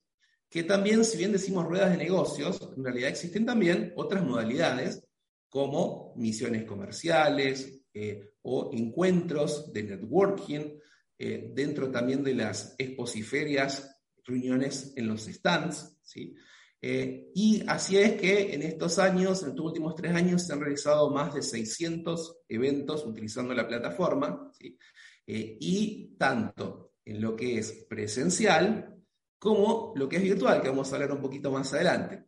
que 0.49 0.65
también, 0.65 1.05
si 1.05 1.17
bien 1.17 1.33
decimos 1.33 1.65
ruedas 1.65 1.91
de 1.91 1.97
negocios, 1.97 2.61
en 2.77 2.85
realidad 2.85 3.11
existen 3.11 3.47
también 3.47 3.93
otras 3.97 4.25
modalidades 4.25 5.07
como 5.49 6.15
misiones 6.17 6.65
comerciales 6.65 7.85
eh, 7.95 8.31
o 8.43 8.71
encuentros 8.73 9.73
de 9.73 9.83
networking, 9.85 10.79
eh, 11.19 11.51
dentro 11.55 11.91
también 11.91 12.23
de 12.23 12.35
las 12.35 12.75
exposiferias, 12.79 14.03
reuniones 14.25 14.93
en 14.97 15.09
los 15.09 15.23
stands. 15.27 15.97
¿sí? 16.03 16.35
Eh, 16.83 17.31
y 17.35 17.63
así 17.67 17.99
es 17.99 18.15
que 18.15 18.55
en 18.55 18.63
estos 18.63 18.99
años, 18.99 19.43
en 19.43 19.51
estos 19.51 19.65
últimos 19.67 19.95
tres 19.95 20.15
años, 20.15 20.47
se 20.47 20.53
han 20.53 20.61
realizado 20.61 21.11
más 21.11 21.35
de 21.35 21.43
600 21.43 22.43
eventos 22.49 23.05
utilizando 23.05 23.55
la 23.55 23.69
plataforma, 23.69 24.51
y 25.33 26.17
tanto 26.19 26.95
en 27.05 27.21
lo 27.21 27.37
que 27.37 27.59
es 27.59 27.87
presencial 27.89 29.01
como 29.41 29.93
lo 29.97 30.09
que 30.09 30.17
es 30.17 30.23
virtual, 30.23 30.61
que 30.61 30.69
vamos 30.69 30.93
a 30.93 30.97
hablar 30.97 31.13
un 31.13 31.21
poquito 31.21 31.51
más 31.51 31.73
adelante. 31.73 32.25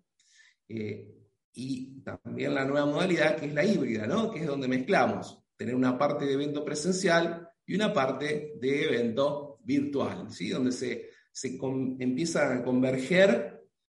Eh, 0.67 1.15
y 1.53 2.01
también 2.01 2.55
la 2.55 2.65
nueva 2.65 2.87
modalidad 2.87 3.37
que 3.37 3.47
es 3.47 3.55
la 3.55 3.65
híbrida, 3.65 4.07
¿no? 4.07 4.31
que 4.31 4.41
es 4.41 4.47
donde 4.47 4.67
mezclamos 4.67 5.39
tener 5.55 5.75
una 5.75 5.99
parte 5.99 6.25
de 6.25 6.33
evento 6.33 6.65
presencial 6.65 7.51
y 7.67 7.75
una 7.75 7.93
parte 7.93 8.55
de 8.59 8.85
evento 8.85 9.59
virtual, 9.63 10.31
¿sí? 10.31 10.49
donde 10.49 10.73
se, 10.73 11.11
se 11.31 11.59
empieza 11.99 12.55
a 12.55 12.65
converger 12.65 13.52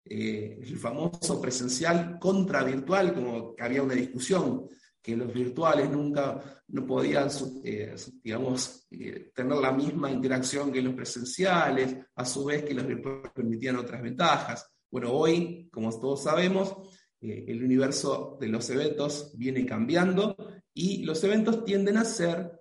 eh, 0.10 0.60
el 0.62 0.78
famoso 0.78 1.42
presencial 1.42 2.18
contra 2.20 2.64
virtual, 2.64 3.14
como 3.14 3.56
que 3.56 3.64
había 3.64 3.84
una 3.84 3.94
discusión 3.94 4.68
que 5.02 5.16
los 5.16 5.34
virtuales 5.34 5.90
nunca 5.90 6.64
no 6.68 6.86
podían, 6.86 7.30
eh, 7.64 7.96
digamos, 8.24 8.88
eh, 8.92 9.32
tener 9.34 9.58
la 9.58 9.72
misma 9.72 10.12
interacción 10.12 10.72
que 10.72 10.82
los 10.82 10.94
presenciales, 10.94 11.96
a 12.16 12.26
su 12.26 12.46
vez 12.46 12.64
que 12.64 12.74
los 12.74 12.86
virtuales 12.86 13.32
permitían 13.34 13.78
otras 13.78 14.02
ventajas. 14.02 14.70
Bueno, 14.92 15.12
hoy, 15.14 15.70
como 15.72 15.98
todos 15.98 16.24
sabemos, 16.24 16.76
el 17.20 17.64
universo 17.64 18.38
de 18.40 18.48
los 18.48 18.70
eventos 18.70 19.34
viene 19.38 19.66
cambiando 19.66 20.36
y 20.74 21.04
los 21.04 21.24
eventos 21.24 21.66
tienden 21.66 21.98
a 21.98 22.06
ser 22.06 22.52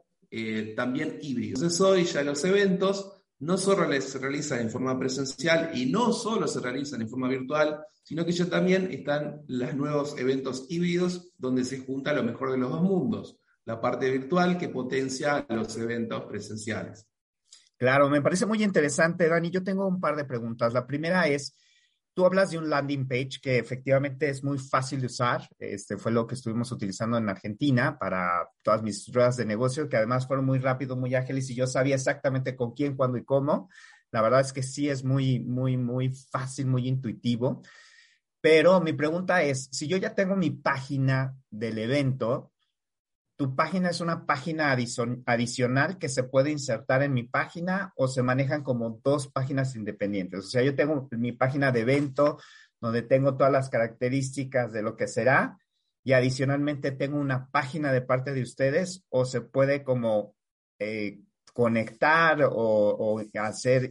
también 0.75 1.19
híbridos. 1.21 1.61
Entonces 1.61 1.81
hoy 1.81 2.05
ya 2.05 2.23
los 2.23 2.43
eventos 2.45 3.16
no 3.39 3.59
solo 3.59 4.01
se 4.01 4.19
realizan 4.19 4.61
en 4.61 4.71
forma 4.71 4.99
presencial 4.99 5.71
y 5.75 5.87
no 5.87 6.13
solo 6.13 6.49
se 6.49 6.61
realizan 6.61 7.03
en 7.03 7.09
forma 7.09 7.29
virtual, 7.29 7.85
sino 8.03 8.25
que 8.25 8.33
ya 8.33 8.49
también 8.49 8.89
están 8.91 9.43
los 9.49 9.75
nuevos 9.75 10.19
eventos 10.19 10.67
híbridos 10.69 11.33
donde 11.37 11.65
se 11.65 11.79
junta 11.79 12.13
lo 12.13 12.23
mejor 12.23 12.53
de 12.53 12.59
los 12.59 12.71
dos 12.71 12.83
mundos, 12.83 13.39
la 13.65 13.81
parte 13.81 14.11
virtual 14.11 14.57
que 14.57 14.69
potencia 14.69 15.45
los 15.49 15.77
eventos 15.77 16.25
presenciales. 16.25 17.07
Claro, 17.77 18.09
me 18.09 18.23
parece 18.23 18.47
muy 18.47 18.63
interesante, 18.63 19.29
Dani. 19.29 19.51
Yo 19.51 19.63
tengo 19.63 19.87
un 19.87 20.01
par 20.01 20.17
de 20.17 20.25
preguntas. 20.25 20.73
La 20.73 20.87
primera 20.87 21.29
es, 21.29 21.55
Tú 22.17 22.25
hablas 22.25 22.51
de 22.51 22.57
un 22.57 22.71
landing 22.71 23.07
page 23.07 23.41
que 23.43 23.59
efectivamente 23.59 24.31
es 24.31 24.43
muy 24.43 24.59
fácil 24.59 25.03
de 25.03 25.07
usar. 25.07 25.47
Este 25.59 25.99
fue 25.99 26.13
lo 26.13 26.27
que 26.27 26.35
estuvimos 26.35 26.73
utilizando 26.73 27.19
en 27.19 27.29
Argentina 27.29 27.99
para 27.99 28.49
todas 28.63 28.83
mis 28.83 29.13
ruedas 29.13 29.37
de 29.37 29.45
negocio, 29.45 29.87
que 29.87 29.99
además 29.99 30.27
fueron 30.27 30.47
muy 30.47 30.59
rápidos, 30.59 30.97
muy 30.97 31.15
ágiles 31.15 31.51
y 31.51 31.55
yo 31.55 31.67
sabía 31.67 31.95
exactamente 31.95 32.57
con 32.57 32.73
quién, 32.73 32.97
cuándo 32.97 33.19
y 33.19 33.25
cómo. 33.27 33.69
La 34.13 34.23
verdad 34.23 34.41
es 34.41 34.55
que 34.55 34.63
sí 34.63 34.89
es 34.89 35.05
muy, 35.05 35.41
muy, 35.41 35.77
muy 35.77 36.09
fácil, 36.09 36.69
muy 36.69 36.89
intuitivo. 36.89 37.61
Pero 38.41 38.81
mi 38.81 38.95
pregunta 38.95 39.43
es, 39.43 39.69
si 39.71 39.87
yo 39.87 39.99
ya 39.99 40.15
tengo 40.15 40.37
mi 40.37 40.49
página 40.49 41.37
del 41.51 41.77
evento, 41.77 42.51
tu 43.37 43.55
página 43.55 43.91
es 43.91 44.01
una 44.01 44.25
página 44.25 44.75
adicional 45.27 45.99
que 45.99 46.09
se 46.09 46.25
puede 46.25 46.51
insertar 46.51 47.03
en 47.03 47.13
mi 47.13 47.25
página 47.25 47.93
o 47.97 48.09
se 48.09 48.23
manejan 48.23 48.63
como 48.63 48.99
dos 49.05 49.29
páginas 49.29 49.77
independientes. 49.77 50.41
O 50.41 50.49
sea, 50.49 50.63
yo 50.63 50.75
tengo 50.75 51.07
mi 51.13 51.33
página 51.33 51.71
de 51.71 51.81
evento 51.81 52.39
donde 52.81 53.03
tengo 53.03 53.37
todas 53.37 53.53
las 53.53 53.69
características 53.69 54.73
de 54.73 54.83
lo 54.83 54.97
que 54.97 55.07
será 55.07 55.59
y 56.03 56.15
adicionalmente 56.15 56.93
tengo 56.93 57.19
una 57.19 57.51
página 57.51 57.93
de 57.93 58.01
parte 58.01 58.33
de 58.33 58.43
ustedes 58.43 59.05
o 59.11 59.27
se 59.27 59.43
puede 59.43 59.85
como 59.85 60.35
eh, 60.79 61.21
conectar 61.53 62.41
o, 62.51 63.23
hacer, 63.35 63.91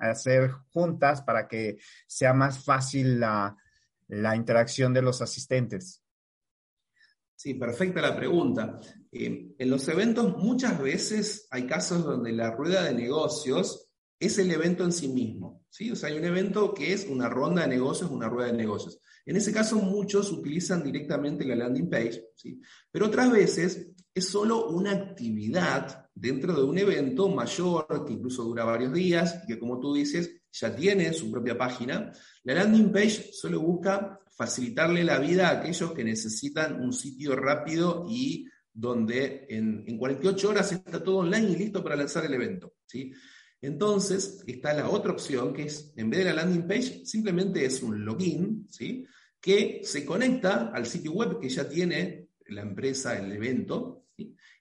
hacer 0.00 0.50
juntas 0.72 1.22
para 1.22 1.46
que 1.46 1.78
sea 2.06 2.32
más 2.32 2.64
fácil 2.64 3.20
la 3.20 4.36
interacción 4.36 4.92
de 4.92 5.02
los 5.02 5.22
asistentes. 5.22 6.01
Sí, 7.34 7.54
perfecta 7.54 8.00
la 8.00 8.16
pregunta. 8.16 8.78
Eh, 9.10 9.54
en 9.58 9.70
los 9.70 9.88
eventos 9.88 10.36
muchas 10.36 10.80
veces 10.80 11.48
hay 11.50 11.66
casos 11.66 12.04
donde 12.04 12.32
la 12.32 12.52
rueda 12.52 12.84
de 12.84 12.94
negocios 12.94 13.88
es 14.20 14.38
el 14.38 14.50
evento 14.50 14.84
en 14.84 14.92
sí 14.92 15.08
mismo. 15.08 15.64
¿sí? 15.68 15.90
O 15.90 15.96
sea, 15.96 16.08
hay 16.08 16.18
un 16.18 16.24
evento 16.24 16.72
que 16.72 16.92
es 16.92 17.06
una 17.08 17.28
ronda 17.28 17.62
de 17.62 17.68
negocios, 17.68 18.10
una 18.10 18.28
rueda 18.28 18.52
de 18.52 18.58
negocios. 18.58 19.00
En 19.26 19.36
ese 19.36 19.52
caso 19.52 19.76
muchos 19.76 20.30
utilizan 20.30 20.82
directamente 20.82 21.44
la 21.44 21.56
landing 21.56 21.90
page, 21.90 22.24
¿sí? 22.36 22.60
pero 22.90 23.06
otras 23.06 23.30
veces 23.30 23.88
es 24.14 24.28
solo 24.28 24.68
una 24.68 24.92
actividad 24.92 26.01
dentro 26.14 26.54
de 26.54 26.62
un 26.62 26.78
evento 26.78 27.28
mayor 27.28 28.04
que 28.06 28.12
incluso 28.12 28.44
dura 28.44 28.64
varios 28.64 28.92
días 28.92 29.40
y 29.42 29.46
que 29.46 29.58
como 29.58 29.80
tú 29.80 29.94
dices 29.94 30.42
ya 30.52 30.74
tiene 30.74 31.12
su 31.12 31.30
propia 31.30 31.56
página. 31.56 32.12
La 32.44 32.54
landing 32.54 32.92
page 32.92 33.30
solo 33.32 33.60
busca 33.60 34.20
facilitarle 34.36 35.04
la 35.04 35.18
vida 35.18 35.48
a 35.48 35.60
aquellos 35.60 35.92
que 35.92 36.04
necesitan 36.04 36.80
un 36.80 36.92
sitio 36.92 37.34
rápido 37.34 38.06
y 38.08 38.46
donde 38.72 39.46
en, 39.48 39.96
48 39.98 40.48
horas 40.48 40.72
está 40.72 41.02
todo 41.02 41.18
online 41.18 41.50
y 41.50 41.56
listo 41.56 41.82
para 41.82 41.96
lanzar 41.96 42.24
el 42.24 42.34
evento. 42.34 42.74
¿sí? 42.86 43.12
Entonces, 43.60 44.42
está 44.46 44.72
la 44.72 44.88
otra 44.88 45.12
opción 45.12 45.52
que 45.52 45.64
es, 45.64 45.92
en 45.96 46.10
vez 46.10 46.20
de 46.20 46.24
la 46.26 46.34
landing 46.34 46.66
page, 46.66 47.04
simplemente 47.04 47.64
es 47.64 47.82
un 47.82 48.04
login, 48.04 48.66
¿sí? 48.70 49.06
que 49.40 49.80
se 49.84 50.04
conecta 50.04 50.70
al 50.72 50.86
sitio 50.86 51.12
web 51.12 51.38
que 51.38 51.48
ya 51.48 51.68
tiene 51.68 52.28
la 52.46 52.62
empresa, 52.62 53.18
el 53.18 53.30
evento, 53.32 54.01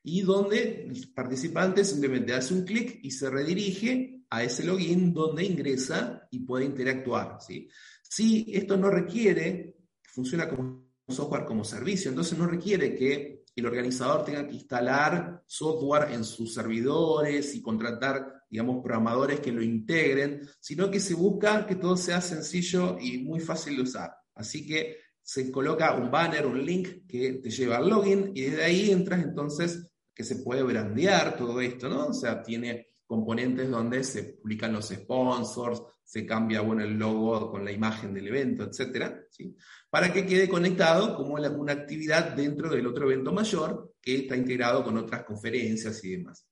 y 0.03 0.21
donde 0.21 0.85
el 0.89 1.13
participante 1.13 1.83
simplemente 1.83 2.33
hace 2.33 2.53
un 2.53 2.63
clic 2.63 2.99
y 3.03 3.11
se 3.11 3.29
redirige 3.29 4.21
a 4.29 4.43
ese 4.43 4.63
login 4.63 5.13
donde 5.13 5.43
ingresa 5.43 6.27
y 6.31 6.39
puede 6.39 6.65
interactuar. 6.65 7.37
¿sí? 7.39 7.69
Si 8.01 8.45
esto 8.53 8.77
no 8.77 8.89
requiere, 8.89 9.75
funciona 10.03 10.49
como 10.49 10.89
software 11.07 11.45
como 11.45 11.63
servicio, 11.63 12.09
entonces 12.09 12.37
no 12.37 12.47
requiere 12.47 12.95
que 12.95 13.43
el 13.53 13.65
organizador 13.65 14.23
tenga 14.23 14.47
que 14.47 14.55
instalar 14.55 15.43
software 15.45 16.13
en 16.13 16.23
sus 16.23 16.53
servidores 16.53 17.53
y 17.53 17.61
contratar, 17.61 18.43
digamos, 18.49 18.81
programadores 18.81 19.41
que 19.41 19.51
lo 19.51 19.61
integren, 19.61 20.47
sino 20.59 20.89
que 20.89 21.01
se 21.01 21.13
busca 21.13 21.67
que 21.67 21.75
todo 21.75 21.97
sea 21.97 22.21
sencillo 22.21 22.97
y 22.99 23.17
muy 23.17 23.41
fácil 23.41 23.75
de 23.75 23.81
usar. 23.81 24.15
Así 24.33 24.65
que 24.65 24.97
se 25.21 25.51
coloca 25.51 25.95
un 25.95 26.09
banner, 26.09 26.45
un 26.45 26.65
link 26.65 27.05
que 27.07 27.33
te 27.33 27.49
lleva 27.49 27.77
al 27.77 27.89
login 27.89 28.31
y 28.33 28.41
desde 28.43 28.63
ahí 28.63 28.91
entras 28.91 29.21
entonces 29.21 29.90
que 30.21 30.27
se 30.27 30.43
puede 30.43 30.61
brandear 30.61 31.35
todo 31.35 31.59
esto, 31.61 31.89
¿no? 31.89 32.09
O 32.09 32.13
sea, 32.13 32.43
tiene 32.43 32.89
componentes 33.07 33.71
donde 33.71 34.03
se 34.03 34.35
publican 34.35 34.71
los 34.71 34.89
sponsors, 34.89 35.81
se 36.03 36.27
cambia 36.27 36.61
bueno, 36.61 36.83
el 36.83 36.93
logo 36.93 37.49
con 37.49 37.65
la 37.65 37.71
imagen 37.71 38.13
del 38.13 38.27
evento, 38.27 38.65
etcétera, 38.65 39.19
¿sí? 39.31 39.57
para 39.89 40.13
que 40.13 40.27
quede 40.27 40.47
conectado 40.47 41.15
como 41.15 41.33
una 41.33 41.73
actividad 41.73 42.35
dentro 42.35 42.69
del 42.69 42.85
otro 42.85 43.09
evento 43.09 43.31
mayor 43.31 43.95
que 43.99 44.17
está 44.17 44.35
integrado 44.35 44.83
con 44.83 44.95
otras 44.95 45.23
conferencias 45.23 46.03
y 46.03 46.17
demás. 46.17 46.47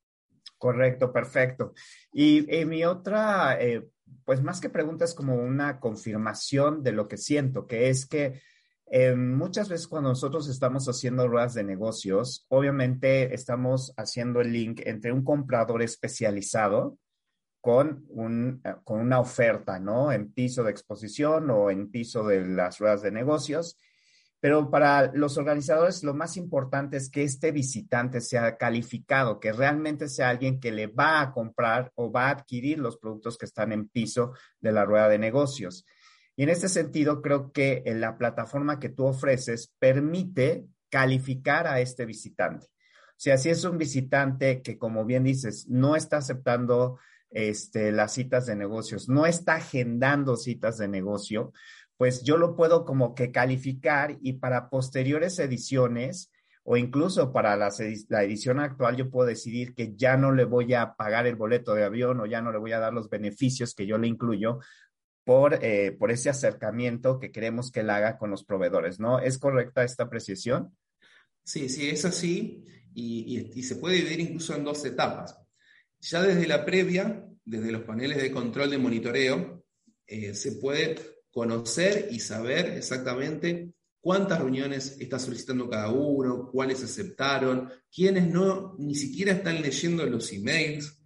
Correcto, 0.58 1.14
perfecto. 1.14 1.74
Y 2.12 2.52
eh, 2.52 2.66
mi 2.66 2.84
otra, 2.84 3.62
eh, 3.62 3.88
pues 4.26 4.42
más 4.42 4.60
que 4.60 4.70
pregunta 4.70 5.06
es 5.06 5.14
como 5.14 5.36
una 5.36 5.80
confirmación 5.80 6.82
de 6.82 6.92
lo 6.92 7.08
que 7.08 7.18
siento, 7.18 7.68
que 7.68 7.90
es 7.90 8.08
que 8.08 8.42
muchas 9.16 9.70
veces 9.70 9.88
cuando 9.88 10.10
nosotros 10.10 10.50
estamos 10.50 10.88
haciendo 10.88 11.28
ruedas 11.28 11.54
de 11.54 11.64
negocios, 11.64 12.46
obviamente 12.50 13.34
estamos 13.34 13.94
haciendo 13.98 14.42
el 14.42 14.52
link 14.52 14.82
entre 14.86 15.12
un 15.12 15.24
comprador 15.24 15.84
especializado 15.84 16.98
con, 17.62 18.06
un, 18.10 18.62
eh, 18.64 18.76
con 18.84 19.02
una 19.02 19.20
oferta, 19.20 19.80
¿no? 19.80 20.12
En 20.12 20.32
piso 20.32 20.64
de 20.64 20.72
exposición 20.72 21.50
o 21.52 21.70
en 21.70 21.92
piso 21.92 22.26
de 22.26 22.46
las 22.46 22.80
ruedas 22.80 23.02
de 23.02 23.12
negocios. 23.12 23.78
Pero 24.42 24.72
para 24.72 25.12
los 25.14 25.38
organizadores 25.38 26.04
lo 26.04 26.14
más 26.14 26.38
importante 26.38 26.96
es 26.98 27.10
que 27.10 27.24
este 27.24 27.52
visitante 27.52 28.22
sea 28.22 28.58
calificado, 28.58 29.40
que 29.40 29.52
realmente 29.52 30.08
sea 30.08 30.30
alguien 30.30 30.60
que 30.62 30.72
le 30.72 30.88
va 30.88 31.22
a 31.22 31.34
comprar 31.34 31.92
o 31.96 32.10
va 32.10 32.28
a 32.28 32.32
adquirir 32.32 32.80
los 32.80 32.98
productos 32.98 33.38
que 33.38 33.46
están 33.46 33.74
en 33.74 33.90
piso 33.90 34.32
de 34.62 34.72
la 34.72 34.86
rueda 34.86 35.10
de 35.10 35.20
negocios. 35.20 35.86
Y 36.40 36.44
en 36.44 36.50
este 36.50 36.70
sentido, 36.70 37.22
creo 37.22 37.52
que 37.52 37.84
la 37.86 38.18
plataforma 38.18 38.80
que 38.80 38.88
tú 38.88 39.04
ofreces 39.04 39.74
permite 39.78 40.68
calificar 40.90 41.68
a 41.68 41.82
este 41.82 42.06
visitante. 42.06 42.68
O 42.68 43.18
sea, 43.18 43.38
si 43.38 43.50
es 43.50 43.66
un 43.66 43.78
visitante 43.78 44.62
que, 44.62 44.78
como 44.78 45.04
bien 45.04 45.26
dices, 45.26 45.68
no 45.68 45.98
está 45.98 46.16
aceptando 46.16 46.98
este, 47.30 47.92
las 47.92 48.14
citas 48.14 48.46
de 48.46 48.56
negocios, 48.56 49.10
no 49.10 49.26
está 49.26 49.56
agendando 49.56 50.38
citas 50.38 50.78
de 50.78 50.88
negocio, 50.88 51.52
pues 51.98 52.24
yo 52.24 52.38
lo 52.38 52.56
puedo 52.56 52.86
como 52.86 53.16
que 53.16 53.34
calificar 53.34 54.18
y 54.22 54.32
para 54.40 54.70
posteriores 54.70 55.40
ediciones 55.40 56.32
o 56.64 56.78
incluso 56.78 57.34
para 57.34 57.58
la 57.58 57.68
edición 58.24 58.62
actual 58.62 58.96
yo 58.96 59.10
puedo 59.10 59.28
decidir 59.28 59.76
que 59.76 59.94
ya 59.98 60.16
no 60.16 60.32
le 60.32 60.46
voy 60.46 60.74
a 60.74 60.94
pagar 60.94 61.28
el 61.28 61.36
boleto 61.36 61.74
de 61.74 61.84
avión 61.84 62.22
o 62.22 62.26
ya 62.26 62.42
no 62.42 62.54
le 62.54 62.60
voy 62.60 62.72
a 62.72 62.80
dar 62.80 62.94
los 62.94 63.10
beneficios 63.10 63.76
que 63.76 63.86
yo 63.86 63.98
le 63.98 64.08
incluyo 64.08 64.60
por, 65.30 65.64
eh, 65.64 65.92
por 65.92 66.10
ese 66.10 66.32
acercamiento 66.32 67.20
que 67.20 67.32
queremos 67.32 67.72
que 67.72 67.82
él 67.82 67.92
haga 67.92 68.18
con 68.18 68.32
los 68.32 68.44
proveedores, 68.44 69.00
¿no? 69.00 69.20
¿Es 69.20 69.38
correcta 69.38 69.84
esta 69.84 70.06
apreciación? 70.06 70.76
Sí, 71.44 71.70
sí, 71.70 71.88
es 71.88 72.04
así 72.04 72.66
y, 72.96 73.52
y, 73.54 73.62
se 73.62 73.76
puede 73.76 73.98
dividir 73.98 74.22
incluso 74.22 74.56
en 74.56 74.64
dos 74.64 74.84
etapas. 74.86 75.38
Ya 76.00 76.24
desde 76.24 76.48
la 76.48 76.66
previa, 76.66 77.28
desde 77.46 77.72
los 77.72 77.84
paneles 77.84 78.20
de 78.20 78.32
control 78.32 78.72
de 78.72 78.80
monitoreo, 78.80 79.64
eh, 80.08 80.34
se 80.34 80.54
puede 80.54 80.96
conocer 81.30 82.08
y 82.10 82.20
saber 82.22 82.72
exactamente 82.76 83.70
cuántas 84.02 84.40
reuniones 84.40 84.98
está 85.00 85.20
solicitando 85.20 85.70
cada 85.70 85.92
uno, 85.92 86.50
cuáles 86.52 86.84
aceptaron, 86.84 87.70
quiénes 87.94 88.28
no, 88.28 88.76
ni 88.80 88.96
siquiera 88.96 89.34
están 89.34 89.62
leyendo 89.62 90.04
los 90.08 90.34
emails, 90.34 90.99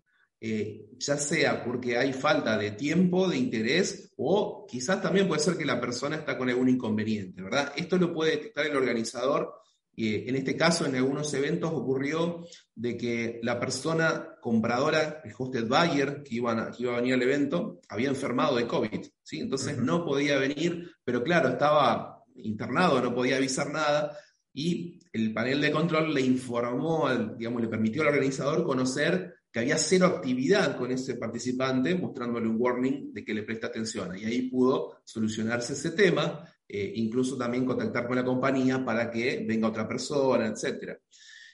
eh, 0.46 0.90
ya 1.00 1.16
sea 1.16 1.64
porque 1.64 1.98
hay 1.98 2.12
falta 2.12 2.58
de 2.58 2.72
tiempo, 2.72 3.30
de 3.30 3.38
interés, 3.38 4.12
o 4.18 4.66
quizás 4.68 5.02
también 5.02 5.26
puede 5.26 5.40
ser 5.40 5.56
que 5.56 5.64
la 5.64 5.80
persona 5.80 6.18
está 6.18 6.38
con 6.38 6.50
algún 6.50 6.68
inconveniente, 6.68 7.42
¿verdad? 7.42 7.72
Esto 7.78 7.98
lo 7.98 8.14
puede 8.14 8.32
detectar 8.32 8.66
el 8.66 8.76
organizador. 8.76 9.54
Eh, 9.96 10.26
en 10.28 10.36
este 10.36 10.58
caso, 10.58 10.86
en 10.86 10.98
algunos 10.98 11.34
eventos 11.34 11.72
ocurrió 11.72 12.46
de 12.76 12.98
que 12.98 13.40
la 13.42 13.58
persona 13.58 14.36
compradora, 14.42 15.22
el 15.24 15.32
hosted 15.38 15.66
buyer 15.66 16.24
que, 16.24 16.36
iba 16.36 16.52
a 16.52 16.72
venir 16.98 17.14
al 17.14 17.22
evento, 17.22 17.80
había 17.88 18.10
enfermado 18.10 18.58
de 18.58 18.68
COVID, 18.68 19.02
¿sí? 19.22 19.40
Entonces 19.40 19.78
no 19.78 20.04
podía 20.04 20.38
venir, 20.38 20.92
pero 21.06 21.24
claro, 21.24 21.48
estaba 21.48 22.22
internado, 22.36 23.02
no 23.02 23.16
podía 23.16 23.38
avisar 23.38 23.72
nada, 23.72 24.18
y 24.54 25.00
el 25.14 25.34
panel 25.34 25.62
de 25.62 25.72
control 25.72 26.14
le 26.14 26.20
informó, 26.20 27.10
digamos, 27.38 27.62
le 27.62 27.70
permitió 27.70 28.02
al 28.02 28.10
organizador 28.10 28.66
conocer 28.66 29.33
que 29.54 29.60
había 29.60 29.78
cero 29.78 30.08
actividad 30.08 30.76
con 30.76 30.92
ese 30.92 31.14
participante, 31.14 31.94
mostrándole 31.94 32.48
un 32.48 32.56
warning 32.60 33.14
de 33.14 33.24
que 33.24 33.36
le 33.36 33.44
preste 33.44 33.68
atención. 33.68 34.18
Y 34.18 34.26
ahí 34.26 34.50
pudo 34.50 35.02
solucionarse 35.04 35.74
ese 35.74 35.92
tema, 35.92 36.44
eh, 36.68 36.94
incluso 36.96 37.38
también 37.38 37.64
contactar 37.64 38.08
con 38.08 38.16
la 38.16 38.26
compañía 38.26 38.84
para 38.84 39.12
que 39.12 39.46
venga 39.48 39.68
otra 39.68 39.88
persona, 39.88 40.48
etc. 40.48 40.98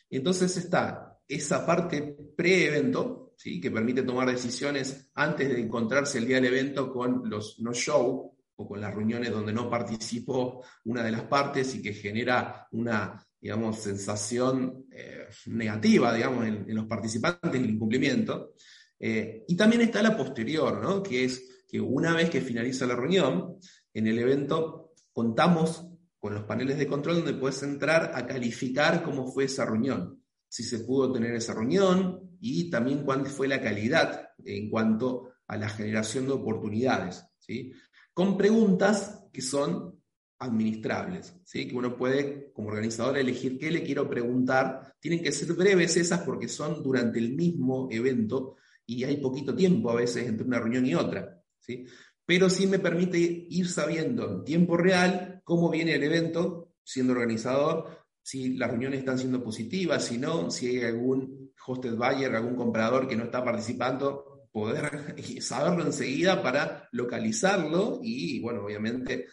Entonces 0.09 0.55
está 0.55 1.19
esa 1.27 1.65
parte 1.65 2.15
pre-evento, 2.37 3.33
¿sí? 3.35 3.59
que 3.59 3.69
permite 3.69 4.03
tomar 4.03 4.31
decisiones 4.31 5.09
antes 5.15 5.49
de 5.49 5.59
encontrarse 5.59 6.19
el 6.19 6.27
día 6.27 6.37
del 6.37 6.53
evento 6.53 6.93
con 6.93 7.29
los 7.29 7.59
no-show 7.59 8.33
o 8.55 8.67
con 8.67 8.79
las 8.79 8.95
reuniones 8.95 9.29
donde 9.31 9.51
no 9.51 9.69
participó 9.69 10.63
una 10.85 11.03
de 11.03 11.11
las 11.11 11.23
partes 11.23 11.75
y 11.75 11.81
que 11.81 11.93
genera 11.93 12.65
una 12.71 13.21
digamos, 13.41 13.79
sensación 13.79 14.85
eh, 14.91 15.27
negativa, 15.47 16.13
digamos, 16.13 16.45
en, 16.45 16.75
los 16.75 16.85
participantes 16.85 17.51
del 17.51 17.69
incumplimiento. 17.69 18.53
Eh, 18.99 19.45
y 19.47 19.55
también 19.55 19.81
está 19.81 20.01
la 20.01 20.17
posterior, 20.17 20.81
¿no? 20.81 21.01
que 21.01 21.23
es 21.23 21.63
que 21.67 21.79
una 21.79 22.13
vez 22.13 22.29
que 22.29 22.41
finaliza 22.41 22.85
la 22.85 22.95
reunión, 22.95 23.57
en 23.93 24.07
el 24.07 24.19
evento 24.19 24.93
contamos 25.13 25.85
con 26.19 26.33
los 26.33 26.43
paneles 26.43 26.77
de 26.77 26.87
control 26.87 27.17
donde 27.17 27.33
puedes 27.33 27.63
entrar 27.63 28.11
a 28.13 28.25
calificar 28.25 29.03
cómo 29.03 29.31
fue 29.31 29.45
esa 29.45 29.65
reunión, 29.65 30.21
si 30.49 30.63
se 30.63 30.79
pudo 30.79 31.11
tener 31.11 31.33
esa 31.33 31.53
reunión 31.53 32.37
y 32.41 32.69
también 32.69 33.03
cuál 33.03 33.25
fue 33.25 33.47
la 33.47 33.61
calidad 33.61 34.29
en 34.43 34.69
cuanto 34.69 35.31
a 35.47 35.57
la 35.57 35.69
generación 35.69 36.25
de 36.25 36.33
oportunidades, 36.33 37.23
¿sí? 37.37 37.71
con 38.13 38.37
preguntas 38.37 39.23
que 39.31 39.41
son 39.41 39.98
administrables, 40.39 41.35
¿sí? 41.43 41.67
que 41.67 41.75
uno 41.75 41.97
puede 41.97 42.51
como 42.53 42.69
organizador 42.69 43.17
elegir 43.17 43.59
qué 43.59 43.69
le 43.71 43.83
quiero 43.83 44.09
preguntar. 44.09 44.95
Tienen 44.99 45.21
que 45.21 45.31
ser 45.31 45.53
breves 45.53 45.97
esas 45.97 46.21
porque 46.21 46.47
son 46.47 46.81
durante 46.81 47.19
el 47.19 47.35
mismo 47.35 47.89
evento 47.91 48.55
y 48.85 49.03
hay 49.03 49.17
poquito 49.17 49.53
tiempo 49.53 49.91
a 49.91 49.95
veces 49.95 50.27
entre 50.27 50.47
una 50.47 50.59
reunión 50.59 50.85
y 50.85 50.95
otra. 50.95 51.41
¿sí? 51.59 51.85
Pero 52.25 52.49
sí 52.49 52.67
me 52.67 52.79
permite 52.79 53.17
ir 53.17 53.67
sabiendo 53.67 54.31
en 54.31 54.43
tiempo 54.45 54.77
real 54.77 55.41
cómo 55.43 55.69
viene 55.69 55.95
el 55.95 56.03
evento, 56.03 56.73
siendo 56.83 57.13
organizador, 57.13 57.99
si 58.21 58.55
las 58.55 58.69
reuniones 58.69 58.99
están 58.99 59.17
siendo 59.17 59.43
positivas, 59.43 60.05
si 60.05 60.17
no, 60.17 60.51
si 60.51 60.67
hay 60.67 60.83
algún 60.83 61.51
hosted 61.65 61.95
buyer, 61.95 62.33
algún 62.33 62.55
comprador 62.55 63.07
que 63.07 63.15
no 63.15 63.25
está 63.25 63.43
participando, 63.43 64.47
poder 64.51 65.15
saberlo 65.41 65.85
enseguida 65.85 66.41
para 66.41 66.87
localizarlo 66.91 67.99
y, 68.01 68.39
bueno, 68.39 68.63
obviamente 68.63 69.25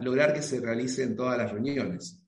lograr 0.00 0.32
que 0.32 0.42
se 0.42 0.60
realicen 0.60 1.16
todas 1.16 1.38
las 1.38 1.50
reuniones. 1.50 2.20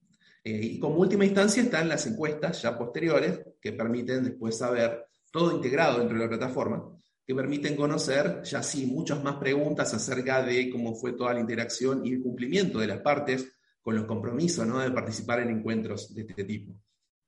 Eh, 0.42 0.60
y 0.62 0.78
como 0.78 0.96
última 0.96 1.24
instancia 1.24 1.62
están 1.62 1.88
las 1.88 2.06
encuestas 2.06 2.60
ya 2.60 2.76
posteriores 2.76 3.40
que 3.60 3.72
permiten 3.72 4.24
después 4.24 4.58
saber 4.58 5.06
todo 5.32 5.56
integrado 5.56 5.98
dentro 5.98 6.16
de 6.16 6.24
la 6.24 6.28
plataforma, 6.28 6.84
que 7.26 7.34
permiten 7.34 7.76
conocer 7.76 8.42
ya 8.42 8.62
sí 8.62 8.86
muchas 8.86 9.22
más 9.24 9.36
preguntas 9.36 9.94
acerca 9.94 10.42
de 10.42 10.70
cómo 10.70 10.94
fue 10.94 11.12
toda 11.12 11.32
la 11.32 11.40
interacción 11.40 12.04
y 12.04 12.12
el 12.12 12.22
cumplimiento 12.22 12.78
de 12.78 12.88
las 12.88 13.00
partes 13.00 13.56
con 13.80 13.96
los 13.96 14.04
compromisos 14.04 14.66
¿no? 14.66 14.80
de 14.80 14.90
participar 14.90 15.40
en 15.40 15.50
encuentros 15.50 16.14
de 16.14 16.22
este 16.22 16.44
tipo. 16.44 16.74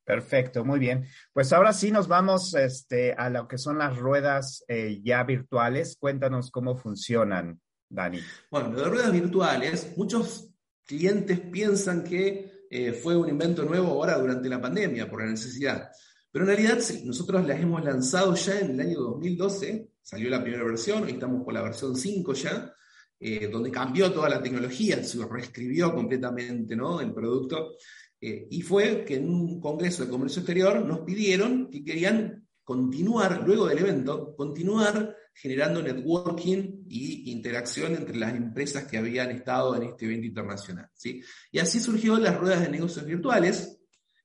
Perfecto, 0.05 0.65
muy 0.65 0.79
bien. 0.79 1.07
Pues 1.33 1.53
ahora 1.53 1.73
sí 1.73 1.91
nos 1.91 2.07
vamos 2.07 2.55
este, 2.55 3.13
a 3.13 3.29
lo 3.29 3.49
que 3.49 3.59
son 3.59 3.79
las 3.79 3.97
ruedas 3.97 4.65
eh, 4.69 5.01
ya 5.03 5.25
virtuales. 5.25 5.97
Cuéntanos 5.99 6.53
cómo 6.53 6.77
funcionan. 6.77 7.61
Dani. 7.89 8.21
Bueno, 8.51 8.73
lo 8.73 8.83
de 8.83 8.89
ruedas 8.89 9.13
virtuales, 9.13 9.93
muchos 9.97 10.51
clientes 10.85 11.41
piensan 11.41 12.05
que 12.05 12.67
eh, 12.71 12.93
fue 12.93 13.17
un 13.17 13.29
invento 13.29 13.65
nuevo 13.65 13.89
ahora 13.89 14.19
durante 14.19 14.49
la 14.49 14.61
pandemia, 14.61 15.09
por 15.09 15.21
la 15.23 15.31
necesidad. 15.31 15.91
Pero 16.31 16.45
en 16.45 16.57
realidad 16.57 16.79
nosotros 17.05 17.47
las 17.47 17.61
hemos 17.61 17.83
lanzado 17.85 18.35
ya 18.35 18.61
en 18.61 18.73
el 18.73 18.81
año 18.81 19.01
2012, 19.01 19.89
salió 20.03 20.29
la 20.29 20.43
primera 20.43 20.65
versión, 20.65 21.05
hoy 21.05 21.13
estamos 21.13 21.45
por 21.45 21.55
la 21.55 21.63
versión 21.63 21.97
5 21.97 22.35
ya, 22.35 22.75
eh, 23.19 23.49
donde 23.51 23.71
cambió 23.71 24.13
toda 24.13 24.29
la 24.29 24.43
tecnología, 24.43 25.03
se 25.03 25.25
reescribió 25.25 25.95
completamente 25.95 26.77
¿no? 26.77 27.01
el 27.01 27.15
producto. 27.15 27.77
Eh, 28.21 28.49
y 28.51 28.63
fue 28.63 29.05
que 29.05 29.17
en 29.17 29.29
un 29.29 29.61
congreso 29.61 30.05
de 30.05 30.11
comercio 30.11 30.41
exterior 30.41 30.85
nos 30.85 31.01
pidieron 31.01 31.71
que 31.71 31.85
querían 31.85 32.47
continuar, 32.63 33.43
luego 33.47 33.67
del 33.69 33.79
evento, 33.79 34.35
continuar 34.37 35.17
generando 35.37 35.83
networking 35.83 36.87
y 36.89 37.31
interacción 37.31 37.95
entre 37.95 38.17
las 38.17 38.35
empresas 38.35 38.85
que 38.85 38.97
habían 38.97 39.31
estado 39.31 39.77
en 39.77 39.83
este 39.83 40.07
evento 40.07 40.27
internacional. 40.27 40.89
¿sí? 40.95 41.23
Y 41.53 41.59
así 41.59 41.79
surgió 41.79 42.17
las 42.19 42.39
ruedas 42.39 42.63
de 42.63 42.71
negocios 42.71 43.05
virtuales, 43.05 43.79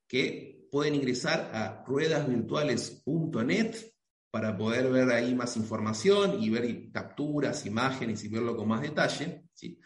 que 0.08 0.66
pueden 0.70 0.94
ingresar 0.94 1.50
a 1.52 1.84
ruedasvirtuales.net 1.86 3.76
para 4.30 4.56
poder 4.56 4.90
ver 4.90 5.10
ahí 5.10 5.34
más 5.34 5.58
información 5.58 6.42
y 6.42 6.48
ver 6.48 6.90
capturas, 6.90 7.66
imágenes 7.66 8.24
y 8.24 8.28
verlo 8.28 8.56
con 8.56 8.68
más 8.68 8.80
detalle. 8.80 9.44
¿sí? 9.52 9.78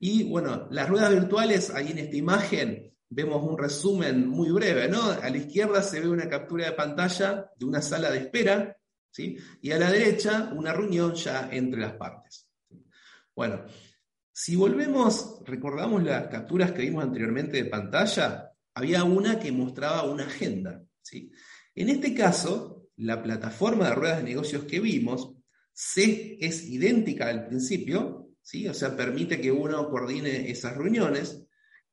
Y 0.00 0.24
bueno, 0.24 0.66
las 0.72 0.88
ruedas 0.88 1.12
virtuales, 1.12 1.70
ahí 1.70 1.92
en 1.92 1.98
esta 1.98 2.16
imagen 2.16 2.92
vemos 3.08 3.40
un 3.48 3.56
resumen 3.56 4.26
muy 4.26 4.50
breve, 4.50 4.88
¿no? 4.88 5.10
A 5.10 5.30
la 5.30 5.36
izquierda 5.36 5.80
se 5.82 6.00
ve 6.00 6.08
una 6.08 6.28
captura 6.28 6.64
de 6.66 6.72
pantalla 6.72 7.52
de 7.56 7.66
una 7.66 7.80
sala 7.80 8.10
de 8.10 8.18
espera 8.18 8.76
y 9.18 9.70
a 9.70 9.78
la 9.78 9.90
derecha, 9.90 10.50
una 10.54 10.72
reunión 10.72 11.14
ya 11.14 11.48
entre 11.52 11.80
las 11.80 11.92
partes. 11.94 12.48
Bueno, 13.34 13.64
si 14.32 14.56
volvemos, 14.56 15.40
recordamos 15.44 16.02
las 16.02 16.28
capturas 16.28 16.72
que 16.72 16.82
vimos 16.82 17.04
anteriormente 17.04 17.58
de 17.58 17.66
pantalla, 17.66 18.50
había 18.74 19.04
una 19.04 19.38
que 19.38 19.52
mostraba 19.52 20.04
una 20.04 20.24
agenda. 20.24 20.82
¿sí? 21.02 21.30
En 21.74 21.90
este 21.90 22.14
caso, 22.14 22.88
la 22.96 23.22
plataforma 23.22 23.88
de 23.88 23.94
ruedas 23.94 24.18
de 24.18 24.24
negocios 24.24 24.64
que 24.64 24.80
vimos 24.80 25.34
es 25.96 26.64
idéntica 26.64 27.28
al 27.28 27.46
principio, 27.46 28.30
¿sí? 28.40 28.66
o 28.68 28.74
sea, 28.74 28.96
permite 28.96 29.40
que 29.40 29.52
uno 29.52 29.88
coordine 29.90 30.50
esas 30.50 30.76
reuniones 30.76 31.44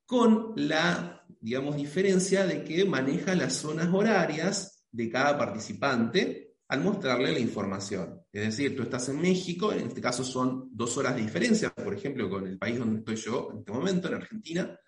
con 0.06 0.54
la, 0.56 1.26
digamos, 1.40 1.76
diferencia 1.76 2.46
de 2.46 2.64
que 2.64 2.86
maneja 2.86 3.36
las 3.36 3.54
zonas 3.54 3.90
horarias 3.94 4.86
de 4.92 5.10
cada 5.10 5.38
participante 5.38 6.49
al 6.70 6.82
mostrarle 6.82 7.32
la 7.32 7.40
información. 7.40 8.22
Es 8.32 8.46
decir, 8.46 8.76
tú 8.76 8.84
estás 8.84 9.10
en 9.10 9.20
México, 9.20 9.74
en 9.74 9.88
este 9.88 10.02
caso 10.02 10.24
son 10.24 10.70
dos 10.72 10.96
horas 10.98 11.16
de 11.16 11.24
diferencia, 11.24 11.72
por 11.72 11.94
ejemplo, 11.96 12.30
con 12.30 12.46
el 12.46 12.60
país 12.60 12.78
donde 12.78 13.00
estoy 13.00 13.16
yo 13.16 13.50
en 13.52 13.60
este 13.60 13.72
momento, 13.72 14.08
en 14.08 14.14
Argentina. 14.14 14.80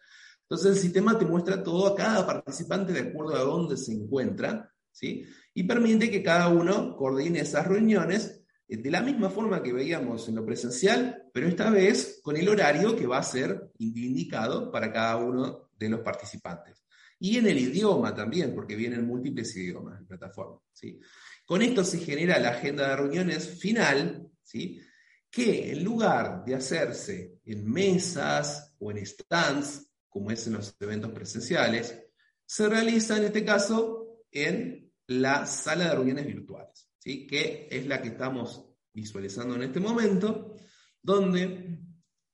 Entonces 0.43 0.71
el 0.71 0.77
sistema 0.77 1.17
te 1.17 1.25
muestra 1.25 1.63
todo 1.63 1.87
a 1.87 1.95
cada 1.95 2.25
participante 2.25 2.93
de 2.93 2.99
acuerdo 2.99 3.35
a 3.35 3.41
dónde 3.41 3.77
se 3.77 3.93
encuentra, 3.93 4.71
¿sí? 4.91 5.25
Y 5.55 5.63
permite 5.63 6.11
que 6.11 6.21
cada 6.21 6.49
uno 6.49 6.95
coordine 6.95 7.39
esas 7.39 7.65
reuniones 7.65 8.43
eh, 8.67 8.77
de 8.77 8.91
la 8.91 9.01
misma 9.01 9.31
forma 9.31 9.63
que 9.63 9.73
veíamos 9.73 10.29
en 10.29 10.35
lo 10.35 10.45
presencial, 10.45 11.23
pero 11.33 11.47
esta 11.47 11.71
vez 11.71 12.19
con 12.21 12.37
el 12.37 12.47
horario 12.47 12.95
que 12.95 13.07
va 13.07 13.17
a 13.17 13.23
ser 13.23 13.71
indicado 13.79 14.71
para 14.71 14.93
cada 14.93 15.17
uno 15.17 15.69
de 15.79 15.89
los 15.89 16.01
participantes. 16.01 16.85
Y 17.17 17.37
en 17.37 17.47
el 17.47 17.57
idioma 17.57 18.13
también, 18.13 18.53
porque 18.53 18.75
vienen 18.75 19.05
múltiples 19.05 19.55
idiomas 19.55 19.99
en 19.99 20.05
plataforma. 20.05 20.59
¿sí? 20.71 20.99
Con 21.45 21.61
esto 21.61 21.83
se 21.83 21.99
genera 21.99 22.39
la 22.39 22.49
agenda 22.49 22.89
de 22.89 22.95
reuniones 22.95 23.59
final, 23.59 24.29
¿sí? 24.43 24.81
que 25.29 25.71
en 25.71 25.83
lugar 25.83 26.43
de 26.45 26.55
hacerse 26.55 27.39
en 27.45 27.69
mesas 27.69 28.75
o 28.79 28.91
en 28.91 29.05
stands, 29.05 29.89
como 30.09 30.31
es 30.31 30.45
en 30.47 30.53
los 30.53 30.75
eventos 30.79 31.11
presenciales, 31.11 31.97
se 32.45 32.67
realiza 32.67 33.17
en 33.17 33.25
este 33.25 33.45
caso 33.45 34.23
en 34.31 34.91
la 35.07 35.45
sala 35.45 35.85
de 35.85 35.95
reuniones 35.95 36.25
virtuales 36.25 36.91
que 37.03 37.67
es 37.69 37.87
la 37.87 38.01
que 38.01 38.09
estamos 38.09 38.65
visualizando 38.93 39.55
en 39.55 39.63
este 39.63 39.79
momento, 39.79 40.55
donde 41.01 41.79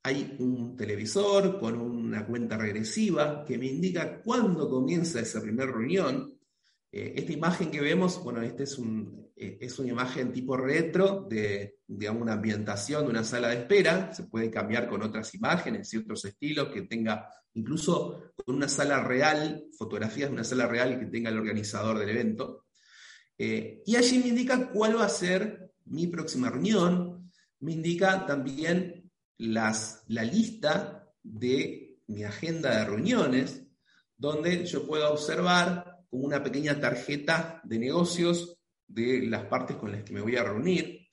hay 0.03 0.35
un 0.39 0.75
televisor 0.75 1.59
con 1.59 1.79
una 1.79 2.25
cuenta 2.25 2.57
regresiva 2.57 3.45
que 3.45 3.57
me 3.57 3.67
indica 3.67 4.21
cuándo 4.21 4.69
comienza 4.69 5.19
esa 5.19 5.41
primera 5.41 5.71
reunión. 5.71 6.36
Eh, 6.97 7.13
esta 7.15 7.31
imagen 7.31 7.69
que 7.69 7.79
vemos, 7.79 8.23
bueno, 8.23 8.41
esta 8.41 8.63
es, 8.63 8.79
un, 8.79 9.31
eh, 9.35 9.59
es 9.61 9.77
una 9.77 9.89
imagen 9.89 10.33
tipo 10.33 10.57
retro 10.57 11.27
de, 11.29 11.77
digamos, 11.85 12.23
una 12.23 12.33
ambientación 12.33 13.03
de 13.03 13.11
una 13.11 13.23
sala 13.23 13.49
de 13.49 13.57
espera. 13.57 14.11
Se 14.11 14.23
puede 14.23 14.49
cambiar 14.49 14.89
con 14.89 15.03
otras 15.03 15.35
imágenes 15.35 15.93
y 15.93 15.97
otros 15.97 16.25
estilos 16.25 16.69
que 16.69 16.81
tenga, 16.81 17.29
incluso 17.53 18.33
con 18.43 18.55
una 18.55 18.67
sala 18.67 19.03
real, 19.03 19.65
fotografías 19.77 20.29
de 20.29 20.33
una 20.33 20.43
sala 20.43 20.65
real 20.65 20.99
que 20.99 21.05
tenga 21.05 21.29
el 21.29 21.37
organizador 21.37 21.99
del 21.99 22.09
evento. 22.09 22.65
Eh, 23.37 23.83
y 23.85 23.95
allí 23.95 24.17
me 24.17 24.29
indica 24.29 24.67
cuál 24.71 24.97
va 24.97 25.05
a 25.05 25.09
ser 25.09 25.69
mi 25.85 26.07
próxima 26.07 26.49
reunión, 26.49 27.31
me 27.59 27.73
indica 27.73 28.25
también 28.25 29.11
las, 29.37 30.03
la 30.07 30.23
lista 30.23 31.07
de 31.21 31.99
mi 32.07 32.23
agenda 32.23 32.75
de 32.75 32.85
reuniones, 32.85 33.67
donde 34.17 34.65
yo 34.65 34.87
puedo 34.87 35.13
observar 35.13 35.96
como 36.09 36.25
una 36.25 36.41
pequeña 36.43 36.79
tarjeta 36.79 37.61
de 37.63 37.79
negocios 37.79 38.57
de 38.87 39.27
las 39.27 39.45
partes 39.45 39.77
con 39.77 39.91
las 39.91 40.03
que 40.03 40.13
me 40.13 40.21
voy 40.21 40.35
a 40.35 40.43
reunir. 40.43 41.07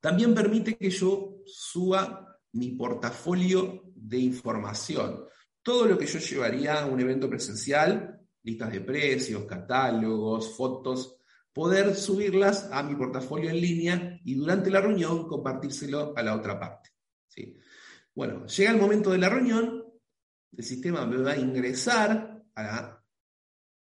También 0.00 0.34
permite 0.34 0.76
que 0.76 0.90
yo 0.90 1.38
suba 1.44 2.38
mi 2.52 2.72
portafolio 2.72 3.82
de 3.94 4.18
información. 4.18 5.24
Todo 5.62 5.86
lo 5.86 5.98
que 5.98 6.06
yo 6.06 6.18
llevaría 6.18 6.80
a 6.80 6.86
un 6.86 7.00
evento 7.00 7.28
presencial, 7.28 8.20
listas 8.42 8.72
de 8.72 8.80
precios, 8.80 9.44
catálogos, 9.44 10.56
fotos, 10.56 11.16
poder 11.52 11.94
subirlas 11.94 12.68
a 12.70 12.82
mi 12.82 12.94
portafolio 12.94 13.50
en 13.50 13.60
línea 13.60 14.20
y 14.24 14.34
durante 14.34 14.70
la 14.70 14.80
reunión 14.80 15.26
compartírselo 15.26 16.12
a 16.16 16.22
la 16.22 16.36
otra 16.36 16.60
parte. 16.60 16.90
¿sí? 17.26 17.56
Bueno, 18.14 18.46
llega 18.46 18.70
el 18.70 18.76
momento 18.76 19.10
de 19.10 19.18
la 19.18 19.28
reunión, 19.28 19.84
el 20.56 20.64
sistema 20.64 21.04
me 21.06 21.16
va 21.16 21.32
a 21.32 21.36
ingresar 21.36 22.42
a 22.54 22.95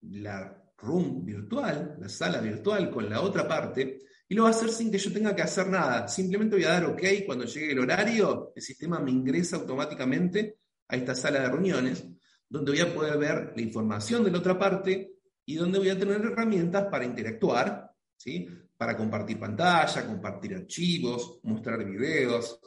la 0.02 0.58
room 0.78 1.24
virtual, 1.24 1.96
la 1.98 2.08
sala 2.08 2.40
virtual 2.40 2.90
con 2.90 3.08
la 3.08 3.20
otra 3.20 3.46
parte, 3.46 4.00
y 4.28 4.34
lo 4.34 4.44
va 4.44 4.48
a 4.48 4.52
hacer 4.52 4.70
sin 4.70 4.90
que 4.90 4.98
yo 4.98 5.12
tenga 5.12 5.34
que 5.34 5.42
hacer 5.42 5.68
nada. 5.68 6.08
Simplemente 6.08 6.56
voy 6.56 6.64
a 6.64 6.70
dar 6.70 6.86
OK 6.86 7.02
cuando 7.26 7.44
llegue 7.44 7.72
el 7.72 7.78
horario, 7.78 8.52
el 8.54 8.62
sistema 8.62 8.98
me 8.98 9.10
ingresa 9.10 9.56
automáticamente 9.56 10.58
a 10.88 10.96
esta 10.96 11.14
sala 11.14 11.40
de 11.40 11.48
reuniones, 11.48 12.04
donde 12.48 12.72
voy 12.72 12.80
a 12.80 12.94
poder 12.94 13.18
ver 13.18 13.52
la 13.54 13.62
información 13.62 14.24
de 14.24 14.30
la 14.30 14.38
otra 14.38 14.58
parte, 14.58 15.12
y 15.44 15.54
donde 15.56 15.78
voy 15.78 15.90
a 15.90 15.98
tener 15.98 16.20
herramientas 16.20 16.86
para 16.90 17.04
interactuar, 17.04 17.90
¿sí? 18.16 18.48
para 18.76 18.96
compartir 18.96 19.38
pantalla, 19.38 20.06
compartir 20.06 20.54
archivos, 20.54 21.40
mostrar 21.42 21.84
videos, 21.84 22.60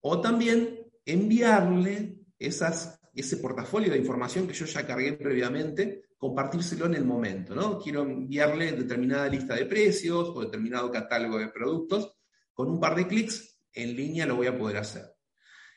o 0.00 0.20
también 0.20 0.86
enviarle 1.04 2.18
esas, 2.38 3.00
ese 3.20 3.38
portafolio 3.38 3.90
de 3.90 3.98
información 3.98 4.46
que 4.46 4.54
yo 4.54 4.66
ya 4.66 4.86
cargué 4.86 5.14
previamente, 5.14 6.04
compartírselo 6.18 6.86
en 6.86 6.94
el 6.94 7.04
momento. 7.04 7.54
¿no? 7.54 7.78
Quiero 7.78 8.02
enviarle 8.02 8.72
determinada 8.72 9.28
lista 9.28 9.54
de 9.54 9.66
precios 9.66 10.28
o 10.34 10.40
determinado 10.42 10.90
catálogo 10.90 11.38
de 11.38 11.48
productos, 11.48 12.14
con 12.52 12.70
un 12.70 12.80
par 12.80 12.94
de 12.94 13.06
clics 13.06 13.58
en 13.72 13.96
línea 13.96 14.26
lo 14.26 14.36
voy 14.36 14.46
a 14.46 14.58
poder 14.58 14.78
hacer. 14.78 15.04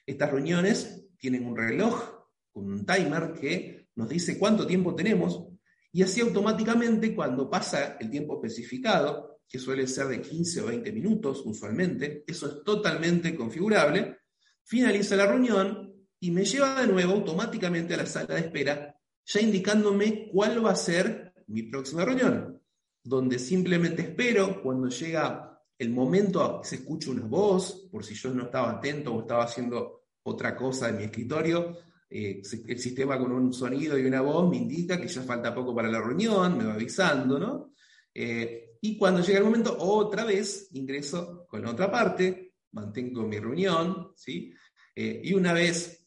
Estas 0.06 0.32
reuniones 0.32 1.08
tienen 1.18 1.46
un 1.46 1.56
reloj 1.56 2.28
con 2.52 2.72
un 2.72 2.86
timer 2.86 3.34
que 3.34 3.90
nos 3.96 4.10
dice 4.10 4.40
cuánto 4.40 4.66
tiempo 4.66 4.96
tenemos 4.96 5.50
y 5.92 6.04
así 6.04 6.22
automáticamente, 6.22 7.16
cuando 7.16 7.50
pasa 7.50 7.98
el 8.00 8.10
tiempo 8.10 8.36
especificado, 8.36 9.42
que 9.48 9.58
suele 9.58 9.88
ser 9.88 10.08
de 10.08 10.22
15 10.22 10.62
o 10.62 10.66
20 10.68 10.92
minutos 10.92 11.42
usualmente, 11.44 12.24
eso 12.28 12.48
es 12.48 12.64
totalmente 12.64 13.36
configurable, 13.36 14.18
finaliza 14.64 15.16
la 15.16 15.26
reunión 15.26 15.99
y 16.20 16.32
me 16.32 16.46
lleva 16.46 16.82
de 16.82 16.88
nuevo 16.88 17.14
automáticamente 17.14 17.94
a 17.94 17.98
la 17.98 18.06
sala 18.06 18.36
de 18.36 18.42
espera, 18.42 18.96
ya 19.26 19.42
indicándome 19.42 20.30
cuál 20.32 20.66
va 20.66 20.72
a 20.72 20.76
ser 20.76 21.34
mi 21.48 21.64
próxima 21.64 22.06
reunión, 22.06 22.62
donde 23.04 23.40
simplemente 23.40 24.02
espero 24.02 24.62
cuando 24.62 24.90
llega 24.90 25.50
el 25.78 25.92
momento, 25.92 26.62
se 26.64 26.76
escucha 26.76 27.12
una 27.12 27.26
voz, 27.26 27.88
por 27.92 28.04
si 28.04 28.14
yo 28.14 28.34
no 28.34 28.44
estaba 28.44 28.72
atento 28.72 29.14
o 29.14 29.22
estaba 29.22 29.46
haciendo 29.46 30.08
otra 30.24 30.56
cosa 30.56 30.90
en 30.90 30.98
mi 30.98 31.04
escritorio, 31.06 31.78
eh, 32.10 32.42
el 32.68 32.80
sistema 32.80 33.18
con 33.18 33.32
un 33.32 33.54
sonido 33.54 33.98
y 33.98 34.06
una 34.06 34.22
voz 34.22 34.50
me 34.50 34.58
indica 34.58 35.00
que 35.00 35.08
ya 35.08 35.22
falta 35.22 35.54
poco 35.56 35.74
para 35.74 35.90
la 35.90 36.02
reunión, 36.02 36.58
me 36.58 36.66
va 36.66 36.74
avisando, 36.74 37.40
¿no? 37.40 37.74
Eh, 38.14 38.78
y 38.82 38.98
cuando 38.98 39.22
llega 39.22 39.40
el 39.40 39.46
momento, 39.46 39.78
otra 39.80 40.26
vez 40.26 40.70
ingreso 40.74 41.46
con 41.48 41.62
la 41.62 41.72
otra 41.72 41.92
parte, 41.92 42.56
mantengo 42.72 43.24
mi 43.24 43.40
reunión, 43.40 44.12
¿sí? 44.16 44.54
Eh, 44.96 45.22
y 45.24 45.34
una 45.34 45.54
vez 45.54 45.99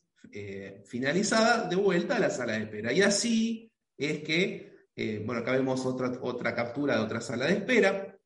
finalizada, 0.85 1.68
de 1.68 1.76
vuelta 1.76 2.16
a 2.16 2.20
la 2.20 2.30
sala 2.30 2.54
de 2.54 2.64
espera. 2.64 2.92
Y 2.92 3.02
así 3.02 3.72
es 3.96 4.22
que, 4.22 4.87
bueno, 5.24 5.40
acá 5.40 5.52
vemos 5.52 5.85
otra, 5.85 6.12
otra 6.22 6.54
captura 6.54 6.96
de 6.96 7.02
otra 7.02 7.20
sala 7.20 7.46
de 7.46 7.54
espera, 7.54 8.18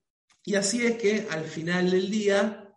y 0.44 0.54
así 0.54 0.86
es 0.86 0.96
que 0.96 1.26
al 1.30 1.44
final 1.44 1.90
del 1.90 2.10
día, 2.10 2.72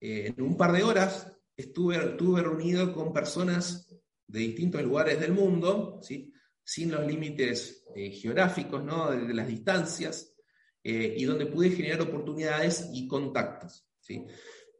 en 0.00 0.40
un 0.40 0.56
par 0.56 0.72
de 0.72 0.82
horas, 0.82 1.30
estuve, 1.56 1.96
estuve 1.96 2.42
reunido 2.42 2.92
con 2.92 3.12
personas 3.12 3.86
de 4.26 4.40
distintos 4.40 4.82
lugares 4.82 5.20
del 5.20 5.32
mundo, 5.32 6.00
¿sí? 6.02 6.32
sin 6.62 6.90
los 6.90 7.04
límites 7.06 7.84
eh, 7.94 8.10
geográficos, 8.10 8.82
¿no? 8.84 9.10
de, 9.10 9.34
las 9.34 9.48
distancias, 9.48 10.34
eh, 10.82 11.14
y 11.16 11.24
donde 11.24 11.46
pude 11.46 11.70
generar 11.70 12.00
oportunidades 12.00 12.90
y 12.92 13.06
contactos. 13.06 13.86
¿sí? 13.98 14.24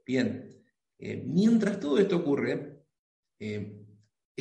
Bien, 0.07 0.64
eh, 0.98 1.22
mientras 1.26 1.81
todo 1.81 1.98
esto 1.98 2.16
ocurre, 2.16 2.79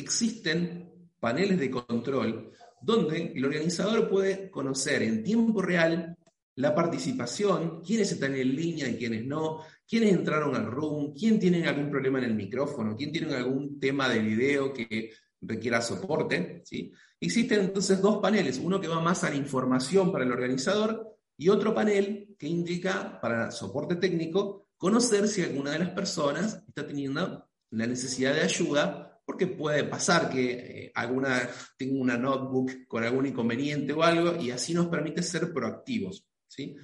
existen 0.00 1.08
paneles 1.18 1.58
de 1.58 1.70
control 1.70 2.52
donde 2.80 3.32
el 3.34 3.44
organizador 3.44 4.08
puede 4.08 4.50
conocer 4.50 5.02
en 5.02 5.22
tiempo 5.22 5.60
real 5.60 6.16
la 6.56 6.74
participación, 6.74 7.80
quiénes 7.82 8.12
están 8.12 8.34
en 8.34 8.54
línea 8.54 8.88
y 8.88 8.96
quiénes 8.96 9.24
no, 9.24 9.62
quiénes 9.88 10.12
entraron 10.12 10.54
al 10.54 10.66
room, 10.66 11.14
quién 11.14 11.38
tiene 11.38 11.66
algún 11.66 11.90
problema 11.90 12.18
en 12.18 12.24
el 12.24 12.34
micrófono, 12.34 12.96
quién 12.96 13.12
tiene 13.12 13.34
algún 13.34 13.78
tema 13.80 14.08
de 14.08 14.18
video 14.18 14.72
que 14.72 15.10
requiera 15.40 15.80
soporte. 15.80 16.62
¿sí? 16.64 16.92
Existen 17.18 17.60
entonces 17.60 18.00
dos 18.00 18.18
paneles, 18.18 18.60
uno 18.62 18.80
que 18.80 18.88
va 18.88 19.00
más 19.00 19.24
a 19.24 19.30
la 19.30 19.36
información 19.36 20.12
para 20.12 20.24
el 20.24 20.32
organizador 20.32 21.16
y 21.36 21.48
otro 21.48 21.74
panel 21.74 22.34
que 22.38 22.46
indica 22.46 23.18
para 23.20 23.50
soporte 23.50 23.96
técnico 23.96 24.68
conocer 24.76 25.28
si 25.28 25.42
alguna 25.42 25.72
de 25.72 25.78
las 25.78 25.90
personas 25.90 26.62
está 26.66 26.86
teniendo 26.86 27.48
la 27.70 27.86
necesidad 27.86 28.34
de 28.34 28.42
ayuda, 28.42 29.09
porque 29.30 29.46
puede 29.46 29.84
pasar 29.84 30.28
que 30.28 30.50
eh, 30.50 30.92
alguna 30.92 31.48
tenga 31.78 32.00
una 32.02 32.18
notebook 32.18 32.88
con 32.88 33.04
algún 33.04 33.26
inconveniente 33.26 33.92
o 33.92 34.02
algo, 34.02 34.34
y 34.42 34.50
así 34.50 34.74
nos 34.74 34.88
permite 34.88 35.22
ser 35.22 35.52
proactivos. 35.52 36.26
¿sí? 36.48 36.74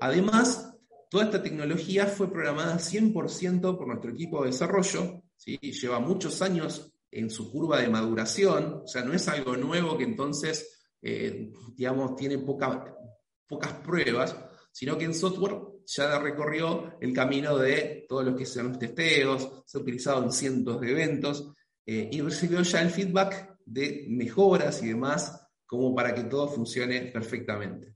Además, 0.00 0.74
toda 1.10 1.24
esta 1.24 1.42
tecnología 1.42 2.06
fue 2.06 2.32
programada 2.32 2.78
100% 2.78 3.76
por 3.76 3.86
nuestro 3.86 4.10
equipo 4.10 4.40
de 4.40 4.52
desarrollo, 4.52 5.22
¿sí? 5.36 5.58
lleva 5.58 6.00
muchos 6.00 6.40
años 6.40 6.94
en 7.10 7.28
su 7.28 7.52
curva 7.52 7.78
de 7.78 7.90
maduración, 7.90 8.80
o 8.84 8.88
sea, 8.88 9.04
no 9.04 9.12
es 9.12 9.28
algo 9.28 9.54
nuevo 9.58 9.98
que 9.98 10.04
entonces, 10.04 10.88
eh, 11.02 11.52
digamos, 11.76 12.16
tiene 12.16 12.38
pocas 12.38 13.74
pruebas, 13.84 14.34
sino 14.72 14.96
que 14.96 15.04
en 15.04 15.12
software 15.12 15.60
ya 15.84 16.18
recorrió 16.18 16.94
el 17.02 17.12
camino 17.12 17.58
de 17.58 18.06
todos 18.08 18.24
los 18.24 18.34
que 18.34 18.46
son 18.46 18.68
los 18.68 18.78
testeos, 18.78 19.62
se 19.66 19.76
ha 19.76 19.82
utilizado 19.82 20.22
en 20.24 20.32
cientos 20.32 20.80
de 20.80 20.90
eventos 20.90 21.52
eh, 21.86 22.08
y 22.12 22.20
recibió 22.20 22.62
ya 22.62 22.82
el 22.82 22.90
feedback 22.90 23.58
de 23.64 24.06
mejoras 24.08 24.82
y 24.82 24.88
demás 24.88 25.48
como 25.66 25.94
para 25.94 26.14
que 26.14 26.24
todo 26.24 26.48
funcione 26.48 27.00
perfectamente. 27.06 27.94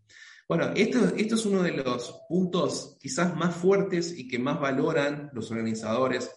Bueno, 0.49 0.71
esto, 0.77 1.13
esto 1.17 1.35
es 1.35 1.45
uno 1.45 1.63
de 1.63 1.73
los 1.73 2.23
puntos 2.29 2.97
quizás 3.01 3.37
más 3.37 3.55
fuertes 3.55 4.17
y 4.17 4.29
que 4.29 4.39
más 4.39 4.61
valoran 4.61 5.31
los 5.33 5.51
organizadores, 5.51 6.31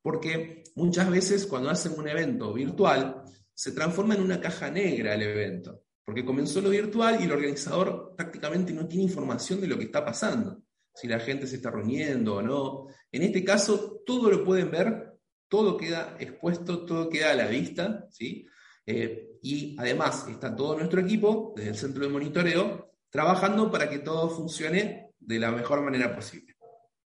porque 0.00 0.62
muchas 0.76 1.10
veces 1.10 1.46
cuando 1.46 1.70
hacen 1.70 1.98
un 1.98 2.08
evento 2.08 2.52
virtual, 2.52 3.24
se 3.52 3.72
transforma 3.72 4.14
en 4.14 4.22
una 4.22 4.40
caja 4.40 4.70
negra 4.70 5.14
el 5.14 5.22
evento, 5.22 5.82
porque 6.04 6.24
comenzó 6.24 6.60
lo 6.60 6.70
virtual 6.70 7.18
y 7.20 7.24
el 7.24 7.32
organizador 7.32 8.14
prácticamente 8.16 8.72
no 8.72 8.86
tiene 8.86 9.04
información 9.04 9.60
de 9.60 9.66
lo 9.66 9.76
que 9.76 9.86
está 9.86 10.04
pasando, 10.04 10.62
si 10.94 11.08
la 11.08 11.18
gente 11.18 11.46
se 11.46 11.56
está 11.56 11.70
reuniendo 11.70 12.36
o 12.36 12.42
no. 12.42 12.86
En 13.10 13.22
este 13.22 13.42
caso, 13.42 14.02
todo 14.06 14.30
lo 14.30 14.44
pueden 14.44 14.70
ver, 14.70 15.15
todo 15.48 15.76
queda 15.76 16.16
expuesto, 16.18 16.84
todo 16.84 17.08
queda 17.08 17.32
a 17.32 17.34
la 17.34 17.46
vista, 17.46 18.06
¿sí? 18.10 18.46
Eh, 18.84 19.38
y 19.42 19.76
además 19.78 20.26
está 20.28 20.54
todo 20.54 20.76
nuestro 20.76 21.00
equipo, 21.00 21.52
desde 21.56 21.70
el 21.70 21.76
centro 21.76 22.04
de 22.04 22.10
monitoreo, 22.10 22.92
trabajando 23.10 23.70
para 23.70 23.88
que 23.88 23.98
todo 23.98 24.28
funcione 24.30 25.12
de 25.18 25.38
la 25.38 25.50
mejor 25.50 25.82
manera 25.82 26.14
posible. 26.14 26.56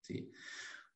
¿sí? 0.01 0.31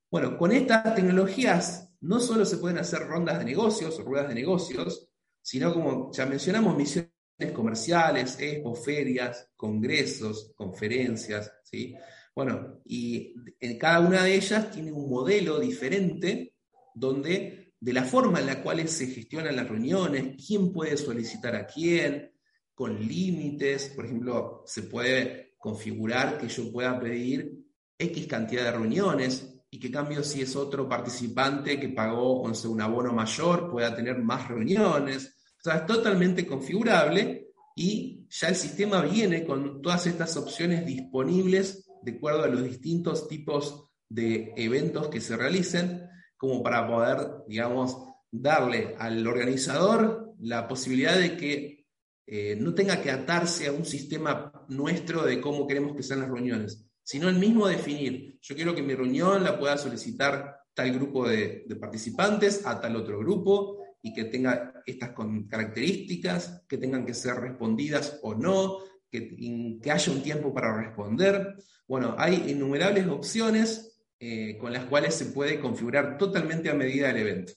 Bueno, 0.09 0.37
con 0.37 0.51
estas 0.51 0.95
tecnologías 0.95 1.89
no 2.01 2.19
solo 2.19 2.45
se 2.45 2.57
pueden 2.57 2.77
hacer 2.77 3.07
rondas 3.07 3.39
de 3.39 3.45
negocios 3.45 3.97
o 3.99 4.03
ruedas 4.03 4.29
de 4.29 4.35
negocios, 4.35 5.09
sino 5.41 5.73
como 5.73 6.11
ya 6.11 6.25
mencionamos, 6.25 6.75
misiones 6.75 7.11
comerciales, 7.53 8.37
expos, 8.39 8.83
ferias, 8.83 9.49
congresos, 9.55 10.53
conferencias, 10.55 11.51
¿sí? 11.63 11.95
Bueno, 12.35 12.81
y 12.85 13.35
en 13.59 13.77
cada 13.77 13.99
una 13.99 14.23
de 14.23 14.35
ellas 14.35 14.71
tiene 14.71 14.91
un 14.91 15.09
modelo 15.09 15.59
diferente 15.59 16.52
donde 16.93 17.73
de 17.79 17.93
la 17.93 18.03
forma 18.03 18.39
en 18.39 18.45
la 18.45 18.61
cual 18.61 18.87
se 18.87 19.07
gestionan 19.07 19.55
las 19.55 19.67
reuniones, 19.67 20.35
quién 20.45 20.71
puede 20.71 20.95
solicitar 20.95 21.55
a 21.55 21.67
quién, 21.67 22.31
con 22.73 22.99
límites, 22.99 23.89
por 23.95 24.05
ejemplo, 24.05 24.63
se 24.65 24.83
puede 24.83 25.55
configurar 25.57 26.37
que 26.37 26.47
yo 26.47 26.71
pueda 26.71 26.99
pedir 26.99 27.63
X 27.97 28.27
cantidad 28.27 28.63
de 28.63 28.71
reuniones 28.71 29.53
y 29.69 29.79
que 29.79 29.91
cambio 29.91 30.23
si 30.23 30.41
es 30.41 30.55
otro 30.55 30.87
participante 30.87 31.79
que 31.79 31.89
pagó 31.89 32.41
un 32.41 32.81
abono 32.81 33.11
mayor 33.11 33.71
pueda 33.71 33.95
tener 33.95 34.19
más 34.19 34.47
reuniones. 34.47 35.35
O 35.57 35.63
sea, 35.63 35.77
es 35.77 35.85
totalmente 35.85 36.45
configurable 36.45 37.53
y 37.75 38.27
ya 38.29 38.49
el 38.49 38.55
sistema 38.55 39.01
viene 39.01 39.45
con 39.45 39.81
todas 39.81 40.05
estas 40.07 40.37
opciones 40.37 40.85
disponibles 40.85 41.89
de 42.01 42.11
acuerdo 42.11 42.43
a 42.43 42.47
los 42.47 42.63
distintos 42.63 43.27
tipos 43.27 43.89
de 44.09 44.53
eventos 44.57 45.07
que 45.07 45.21
se 45.21 45.35
realicen, 45.35 46.07
como 46.43 46.61
para 46.61 46.85
poder, 46.85 47.45
digamos, 47.47 47.97
darle 48.29 48.95
al 48.99 49.25
organizador 49.25 50.33
la 50.41 50.67
posibilidad 50.67 51.17
de 51.17 51.37
que 51.37 51.85
eh, 52.27 52.57
no 52.59 52.73
tenga 52.73 53.01
que 53.01 53.11
atarse 53.11 53.67
a 53.67 53.71
un 53.71 53.85
sistema 53.85 54.51
nuestro 54.67 55.23
de 55.23 55.39
cómo 55.39 55.65
queremos 55.65 55.95
que 55.95 56.03
sean 56.03 56.19
las 56.19 56.27
reuniones, 56.27 56.85
sino 57.01 57.29
el 57.29 57.39
mismo 57.39 57.65
definir, 57.65 58.37
yo 58.41 58.55
quiero 58.57 58.75
que 58.75 58.81
mi 58.81 58.93
reunión 58.93 59.41
la 59.41 59.57
pueda 59.57 59.77
solicitar 59.77 60.57
tal 60.73 60.91
grupo 60.91 61.25
de, 61.25 61.65
participantes 61.79 62.65
a 62.65 62.81
tal 62.81 62.97
otro 62.97 63.19
grupo 63.19 63.77
y 64.01 64.11
que 64.11 64.25
tenga 64.25 64.83
estas 64.85 65.11
características, 65.47 66.65
que 66.67 66.77
tengan 66.77 67.05
que 67.05 67.13
ser 67.13 67.35
respondidas 67.35 68.19
o 68.21 68.35
no, 68.35 68.79
que, 69.09 69.79
que 69.81 69.91
haya 69.91 70.11
un 70.11 70.21
tiempo 70.21 70.53
para 70.53 70.75
responder. 70.75 71.55
Bueno, 71.87 72.15
hay 72.17 72.51
innumerables 72.51 73.07
opciones 73.07 73.92
eh, 74.25 74.57
con 74.57 74.71
las 74.71 74.85
cuales 74.85 75.13
se 75.15 75.25
puede 75.25 75.59
configurar 75.59 76.17
totalmente 76.17 76.69
a 76.69 76.73
medida 76.73 77.09
del 77.09 77.17
evento. 77.17 77.51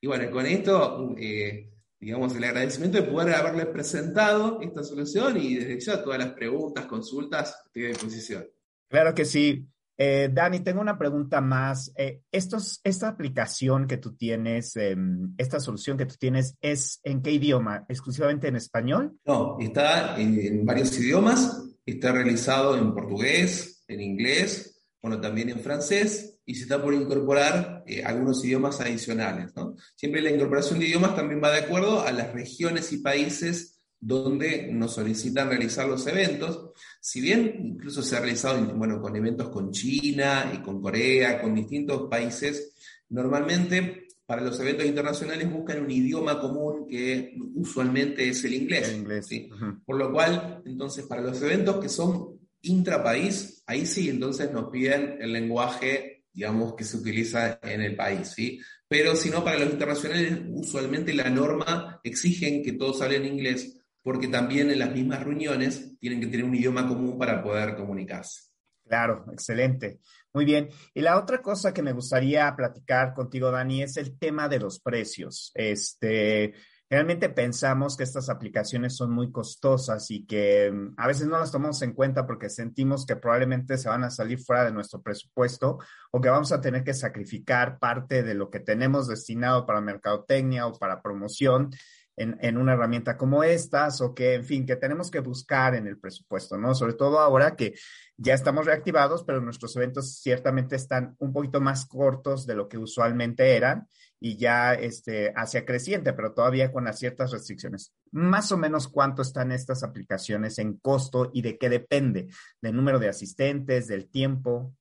Y 0.00 0.08
bueno, 0.08 0.28
con 0.28 0.44
esto, 0.44 1.14
eh, 1.16 1.70
digamos, 2.00 2.34
el 2.34 2.42
agradecimiento 2.42 2.98
de 3.00 3.04
poder 3.04 3.32
haberles 3.32 3.66
presentado 3.66 4.60
esta 4.60 4.82
solución 4.82 5.36
y 5.36 5.54
desde 5.54 5.78
ya 5.78 6.02
todas 6.02 6.18
las 6.18 6.32
preguntas, 6.32 6.86
consultas, 6.86 7.62
estoy 7.66 7.84
a 7.84 7.88
disposición. 7.90 8.44
Claro 8.88 9.14
que 9.14 9.24
sí. 9.24 9.68
Eh, 9.96 10.30
Dani, 10.32 10.60
tengo 10.64 10.80
una 10.80 10.98
pregunta 10.98 11.40
más. 11.40 11.92
Eh, 11.96 12.22
esta 12.32 13.08
aplicación 13.08 13.86
que 13.86 13.98
tú 13.98 14.16
tienes, 14.16 14.74
em, 14.74 15.32
esta 15.38 15.60
solución 15.60 15.96
que 15.96 16.06
tú 16.06 16.16
tienes, 16.18 16.56
¿es 16.60 16.98
en 17.04 17.22
qué 17.22 17.30
idioma? 17.30 17.84
¿Exclusivamente 17.88 18.48
en 18.48 18.56
español? 18.56 19.16
No, 19.24 19.58
está 19.60 20.20
en, 20.20 20.66
varios 20.66 20.98
idiomas. 20.98 21.62
Está 21.86 22.10
realizado 22.10 22.76
en 22.76 22.92
portugués, 22.92 23.84
en 23.86 24.00
inglés, 24.00 24.73
bueno, 25.04 25.20
también 25.20 25.50
en 25.50 25.60
francés 25.60 26.38
y 26.46 26.54
se 26.54 26.62
está 26.62 26.82
por 26.82 26.94
incorporar 26.94 27.84
eh, 27.86 28.02
algunos 28.02 28.42
idiomas 28.42 28.80
adicionales. 28.80 29.52
Siempre 29.94 30.22
la 30.22 30.30
incorporación 30.30 30.78
de 30.78 30.86
idiomas 30.86 31.14
también 31.14 31.42
va 31.44 31.52
de 31.52 31.58
acuerdo 31.58 32.00
a 32.00 32.10
las 32.10 32.32
regiones 32.32 32.90
y 32.90 33.02
países 33.02 33.82
donde 34.00 34.72
nos 34.72 34.94
solicitan 34.94 35.50
realizar 35.50 35.86
los 35.86 36.06
eventos. 36.06 36.70
Si 37.02 37.20
bien 37.20 37.54
incluso 37.62 38.02
se 38.02 38.16
ha 38.16 38.20
realizado 38.20 38.58
bueno, 38.76 38.98
con 39.02 39.14
eventos 39.14 39.50
con 39.50 39.72
China 39.72 40.50
y 40.54 40.62
con 40.62 40.80
Corea, 40.80 41.38
con 41.38 41.54
distintos 41.54 42.08
países, 42.08 42.72
normalmente 43.10 44.06
para 44.24 44.40
los 44.40 44.58
eventos 44.58 44.86
internacionales 44.86 45.52
buscan 45.52 45.84
un 45.84 45.90
idioma 45.90 46.40
común 46.40 46.86
que 46.88 47.36
usualmente 47.56 48.26
es 48.26 48.42
el 48.44 48.54
inglés. 48.54 48.96
¿sí? 49.26 49.50
Por 49.84 49.98
lo 49.98 50.10
cual, 50.10 50.62
entonces, 50.64 51.04
para 51.04 51.20
los 51.20 51.42
eventos 51.42 51.76
que 51.76 51.90
son 51.90 52.33
intrapaís, 52.64 53.62
ahí 53.66 53.86
sí, 53.86 54.08
entonces 54.08 54.50
nos 54.52 54.70
piden 54.70 55.18
el 55.20 55.32
lenguaje, 55.32 56.24
digamos, 56.32 56.74
que 56.74 56.84
se 56.84 56.96
utiliza 56.96 57.58
en 57.62 57.80
el 57.80 57.96
país, 57.96 58.28
¿sí? 58.28 58.60
Pero 58.88 59.16
si 59.16 59.30
no, 59.30 59.42
para 59.42 59.58
los 59.58 59.72
internacionales, 59.72 60.40
usualmente 60.50 61.14
la 61.14 61.30
norma 61.30 62.00
exigen 62.04 62.62
que 62.62 62.72
todos 62.72 63.02
hablen 63.02 63.24
inglés, 63.24 63.80
porque 64.02 64.28
también 64.28 64.70
en 64.70 64.78
las 64.78 64.92
mismas 64.92 65.22
reuniones 65.22 65.98
tienen 65.98 66.20
que 66.20 66.26
tener 66.26 66.44
un 66.44 66.54
idioma 66.54 66.86
común 66.86 67.18
para 67.18 67.42
poder 67.42 67.74
comunicarse. 67.74 68.50
Claro, 68.86 69.24
excelente. 69.32 70.00
Muy 70.34 70.44
bien. 70.44 70.68
Y 70.92 71.00
la 71.00 71.18
otra 71.18 71.40
cosa 71.40 71.72
que 71.72 71.82
me 71.82 71.92
gustaría 71.92 72.54
platicar 72.54 73.14
contigo, 73.14 73.50
Dani, 73.50 73.82
es 73.82 73.96
el 73.96 74.18
tema 74.18 74.48
de 74.48 74.58
los 74.58 74.80
precios. 74.80 75.50
Este, 75.54 76.52
realmente 76.94 77.28
pensamos 77.28 77.96
que 77.96 78.04
estas 78.04 78.28
aplicaciones 78.28 78.96
son 78.96 79.10
muy 79.10 79.32
costosas 79.32 80.12
y 80.12 80.24
que 80.26 80.70
mm, 80.72 80.94
a 80.96 81.08
veces 81.08 81.26
no 81.26 81.40
las 81.40 81.50
tomamos 81.50 81.82
en 81.82 81.92
cuenta 81.92 82.24
porque 82.24 82.48
sentimos 82.48 83.04
que 83.04 83.16
probablemente 83.16 83.78
se 83.78 83.88
van 83.88 84.04
a 84.04 84.10
salir 84.10 84.38
fuera 84.38 84.64
de 84.64 84.70
nuestro 84.70 85.02
presupuesto 85.02 85.78
o 86.12 86.20
que 86.20 86.28
vamos 86.28 86.52
a 86.52 86.60
tener 86.60 86.84
que 86.84 86.94
sacrificar 86.94 87.80
parte 87.80 88.22
de 88.22 88.34
lo 88.34 88.48
que 88.48 88.60
tenemos 88.60 89.08
destinado 89.08 89.66
para 89.66 89.80
mercadotecnia 89.80 90.68
o 90.68 90.78
para 90.78 91.02
promoción 91.02 91.70
en, 92.16 92.56
una 92.58 92.74
herramienta 92.74 93.16
como 93.16 93.42
estas 93.42 94.00
o 94.00 94.14
que, 94.14 94.34
en 94.34 94.44
fin, 94.44 94.64
que 94.64 94.76
tenemos 94.76 95.10
que 95.10 95.18
buscar 95.18 95.74
en 95.74 95.88
el 95.88 95.98
presupuesto, 95.98 96.56
¿no? 96.56 96.72
Sobre 96.76 96.92
todo 96.92 97.18
ahora 97.18 97.56
que 97.56 97.74
ya 98.16 98.34
estamos 98.34 98.66
reactivados, 98.66 99.24
pero 99.24 99.40
nuestros 99.40 99.74
eventos 99.74 100.20
ciertamente 100.20 100.76
están 100.76 101.16
un 101.18 101.32
poquito 101.32 101.60
más 101.60 101.86
cortos 101.86 102.46
de 102.46 102.54
lo 102.54 102.68
que 102.68 102.78
usualmente 102.78 103.56
eran 103.56 103.88
y 104.24 104.38
ya 104.38 104.72
este, 104.72 105.34
hacia 105.36 105.66
creciente, 105.66 106.14
pero 106.14 106.32
todavía 106.32 106.72
con 106.72 106.84
las 106.84 106.98
ciertas 106.98 107.30
restricciones. 107.30 107.92
Más 108.10 108.50
o 108.52 108.56
menos 108.56 108.88
cuánto 108.88 109.20
están 109.20 109.52
estas 109.52 109.82
aplicaciones 109.82 110.58
en 110.58 110.78
costo 110.78 111.30
y 111.34 111.42
de 111.42 111.58
qué 111.58 111.68
depende, 111.68 112.28
del 112.62 112.74
número 112.74 112.98
de 112.98 113.10
asistentes, 113.10 113.86
del 113.86 114.08
tiempo. 114.08 114.74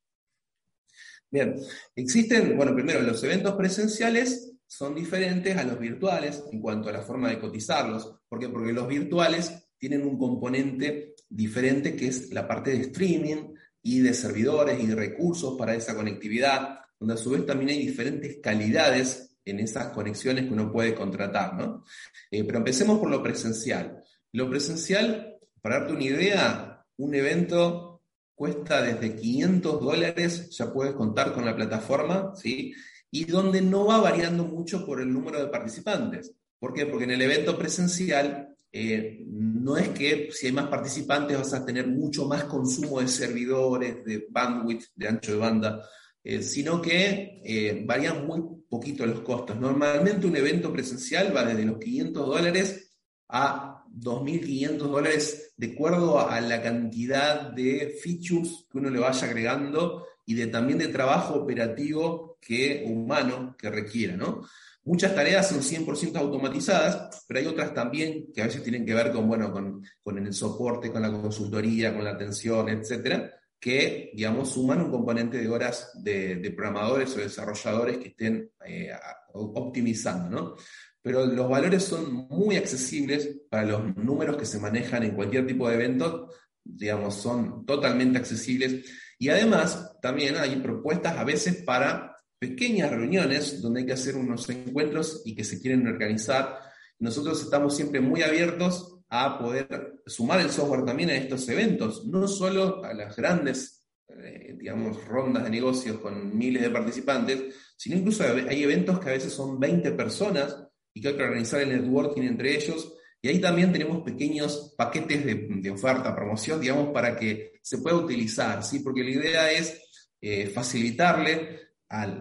Bien, 1.30 1.58
existen, 1.94 2.56
bueno, 2.56 2.74
primero 2.74 3.02
los 3.02 3.22
eventos 3.26 3.56
presenciales 3.56 4.54
son 4.66 4.96
diferentes 4.96 5.58
a 5.58 5.66
los 5.66 5.78
virtuales 5.78 6.42
en 6.50 6.62
cuanto 6.62 6.88
a 6.88 6.94
la 6.94 7.02
forma 7.02 7.28
de 7.28 7.40
cotizarlos. 7.40 8.16
¿Por 8.30 8.40
qué? 8.40 8.48
Porque 8.48 8.72
los 8.72 8.88
virtuales 8.88 9.54
tienen 9.78 10.04
un 10.04 10.18
componente 10.18 11.16
diferente 11.28 11.98
que 11.98 12.08
es 12.08 12.32
la 12.32 12.48
parte 12.48 12.72
de 12.72 12.80
streaming 12.84 13.56
y 13.82 14.00
de 14.00 14.14
servidores 14.14 14.82
y 14.82 14.88
de 14.88 14.96
recursos 14.96 15.58
para 15.58 15.76
esa 15.76 15.98
conectividad, 15.98 16.80
donde 16.98 17.16
a 17.16 17.18
su 17.18 17.32
vez 17.32 17.46
también 17.46 17.72
hay 17.72 17.86
diferentes 17.86 18.38
calidades 18.42 19.32
en 19.46 19.60
esas 19.60 19.88
conexiones 19.90 20.46
que 20.46 20.54
uno 20.54 20.72
puede 20.72 20.96
contratar. 20.96 21.56
¿no? 21.56 21.84
Eh, 22.32 22.44
pero 22.44 22.60
empecemos 22.60 23.00
por 23.00 23.10
lo 23.10 23.22
presencial. 23.22 24.04
Lo 24.32 24.50
presencial, 24.50 25.38
para 25.62 25.80
darte 25.80 25.94
una 25.94 26.04
idea, 26.04 26.86
un 26.98 27.16
evento 27.16 28.02
cuesta 28.36 28.82
desde 28.82 29.16
500 29.16 29.82
dólares, 29.82 30.50
ya 30.50 30.74
puedes 30.74 30.94
contar 30.94 31.34
con 31.34 31.46
la 31.46 31.56
plataforma, 31.56 32.34
¿sí? 32.36 32.74
y 33.12 33.26
donde 33.26 33.62
no 33.62 33.86
va 33.86 34.02
variando 34.02 34.44
mucho 34.44 34.86
por 34.86 35.00
el 35.00 35.14
número 35.14 35.40
de 35.40 35.52
participantes. 35.52 36.34
¿Por 36.58 36.74
qué? 36.74 36.88
Porque 36.88 37.04
en 37.04 37.12
el 37.12 37.22
evento 37.22 37.56
presencial 37.58 38.56
eh, 38.72 39.24
no 39.28 39.78
es 39.78 39.90
que 39.90 40.30
si 40.32 40.48
hay 40.48 40.52
más 40.52 40.68
participantes 40.68 41.38
vas 41.38 41.54
a 41.54 41.64
tener 41.64 41.86
mucho 41.86 42.26
más 42.26 42.46
consumo 42.46 43.00
de 43.00 43.08
servidores, 43.08 44.04
de 44.04 44.26
bandwidth, 44.32 44.86
de 44.96 45.08
ancho 45.08 45.34
de 45.34 45.38
banda, 45.38 45.88
eh, 46.24 46.42
sino 46.42 46.82
que 46.82 47.42
eh, 47.44 47.84
varían 47.86 48.26
muy 48.26 48.42
poquito 48.70 49.06
los 49.06 49.22
costos. 49.22 49.60
Normalmente 49.60 50.26
un 50.26 50.36
evento 50.36 50.72
presencial 50.72 51.36
va 51.36 51.44
desde 51.44 51.66
los 51.66 51.78
500 51.80 52.28
dólares 52.28 52.92
a 53.30 53.84
2.500 53.94 54.78
dólares 54.78 55.54
de 55.58 55.74
acuerdo 55.74 56.20
a 56.20 56.40
la 56.42 56.62
cantidad 56.62 57.52
de 57.52 57.96
features 58.02 58.66
que 58.72 58.78
uno 58.78 58.90
le 58.90 59.00
vaya 59.00 59.28
agregando 59.28 60.08
y 60.26 60.36
de, 60.36 60.48
también 60.48 60.80
de 60.80 60.88
trabajo 60.88 61.36
operativo 61.36 62.38
que 62.40 62.84
humano 62.88 63.56
que 63.58 63.70
requiera, 63.70 64.16
¿no? 64.16 64.42
Muchas 64.86 65.16
tareas 65.16 65.48
son 65.48 65.62
100% 65.62 66.18
automatizadas, 66.18 67.24
pero 67.26 67.40
hay 67.40 67.46
otras 67.46 67.74
también 67.74 68.32
que 68.34 68.42
a 68.42 68.46
veces 68.48 68.64
tienen 68.64 68.86
que 68.86 68.94
ver 68.94 69.14
con, 69.14 69.28
bueno, 69.28 69.52
con, 69.52 70.18
el 70.18 70.34
soporte, 70.34 70.92
con 70.92 71.02
la 71.02 71.12
consultoría, 71.12 71.94
con 71.94 72.04
la 72.04 72.12
atención, 72.12 72.68
etcétera, 72.68 73.32
que, 73.64 74.12
digamos, 74.14 74.52
suman 74.52 74.82
un 74.82 74.92
componente 74.92 75.38
de 75.38 75.48
horas 75.48 75.92
de, 76.04 76.54
programadores 76.54 77.16
o 77.16 77.20
desarrolladores 77.20 77.98
que 77.98 78.10
estén 78.10 78.52
eh, 78.66 78.92
optimizando, 79.32 80.30
¿no? 80.30 80.56
Pero 81.02 81.26
los 81.26 81.50
valores 81.50 81.82
son 81.82 82.28
muy 82.30 82.58
accesibles 82.58 83.40
para 83.50 83.64
los 83.64 83.96
números 83.96 84.36
que 84.36 84.46
se 84.46 84.60
manejan 84.60 85.04
en 85.04 85.16
cualquier 85.16 85.48
tipo 85.48 85.70
de 85.70 85.76
evento, 85.76 86.30
digamos, 86.62 87.16
son 87.16 87.66
totalmente 87.66 88.20
accesibles. 88.20 88.86
Y 89.18 89.30
además, 89.30 89.96
también 90.02 90.36
hay 90.36 90.58
propuestas 90.58 91.18
a 91.18 91.24
veces 91.24 91.64
para 91.64 92.18
pequeñas 92.38 92.92
reuniones 92.92 93.62
donde 93.62 93.80
hay 93.80 93.86
que 93.86 93.94
hacer 93.94 94.18
unos 94.18 94.50
encuentros 94.50 95.22
y 95.24 95.36
que 95.36 95.46
se 95.46 95.62
quieren 95.62 95.88
organizar. 95.88 96.60
Nosotros 97.00 97.42
estamos 97.42 97.78
siempre 97.78 98.02
muy 98.02 98.24
abiertos 98.24 98.93
a 99.16 99.38
poder 99.38 100.02
sumar 100.08 100.42
el 100.42 100.50
software 100.50 100.86
también 100.86 101.12
a 101.12 101.16
estos 101.16 101.48
eventos, 101.48 102.08
no 102.08 102.28
solo 102.28 102.84
a 102.84 102.96
las 102.96 103.16
grandes, 103.16 103.86
eh, 104.10 104.56
digamos, 104.58 105.06
rondas 105.06 105.44
de 105.44 105.52
negocios 105.52 106.00
con 106.00 106.36
miles 106.36 106.64
de 106.64 106.72
participantes, 106.72 107.44
sino 107.78 107.98
incluso 107.98 108.24
hay 108.24 108.64
eventos 108.64 109.00
que 109.00 109.10
a 109.10 109.14
veces 109.14 109.32
son 109.32 109.60
20 109.60 109.92
personas 109.92 110.58
y 110.96 111.00
que 111.00 111.10
hay 111.10 111.16
que 111.16 111.22
organizar 111.22 111.62
el 111.62 111.70
networking 111.70 112.24
entre 112.24 112.56
ellos. 112.56 112.92
Y 113.22 113.28
ahí 113.28 113.40
también 113.40 113.72
tenemos 113.72 114.02
pequeños 114.02 114.74
paquetes 114.76 115.24
de, 115.24 115.70
oferta, 115.70 116.16
promoción, 116.16 116.60
digamos, 116.60 116.92
para 116.92 117.16
que 117.16 117.60
se 117.62 117.78
pueda 117.78 117.98
utilizar, 117.98 118.64
¿sí? 118.64 118.80
Porque 118.80 119.04
la 119.04 119.12
idea 119.12 119.52
es 119.52 119.80
eh, 120.22 120.48
facilitarle 120.48 121.60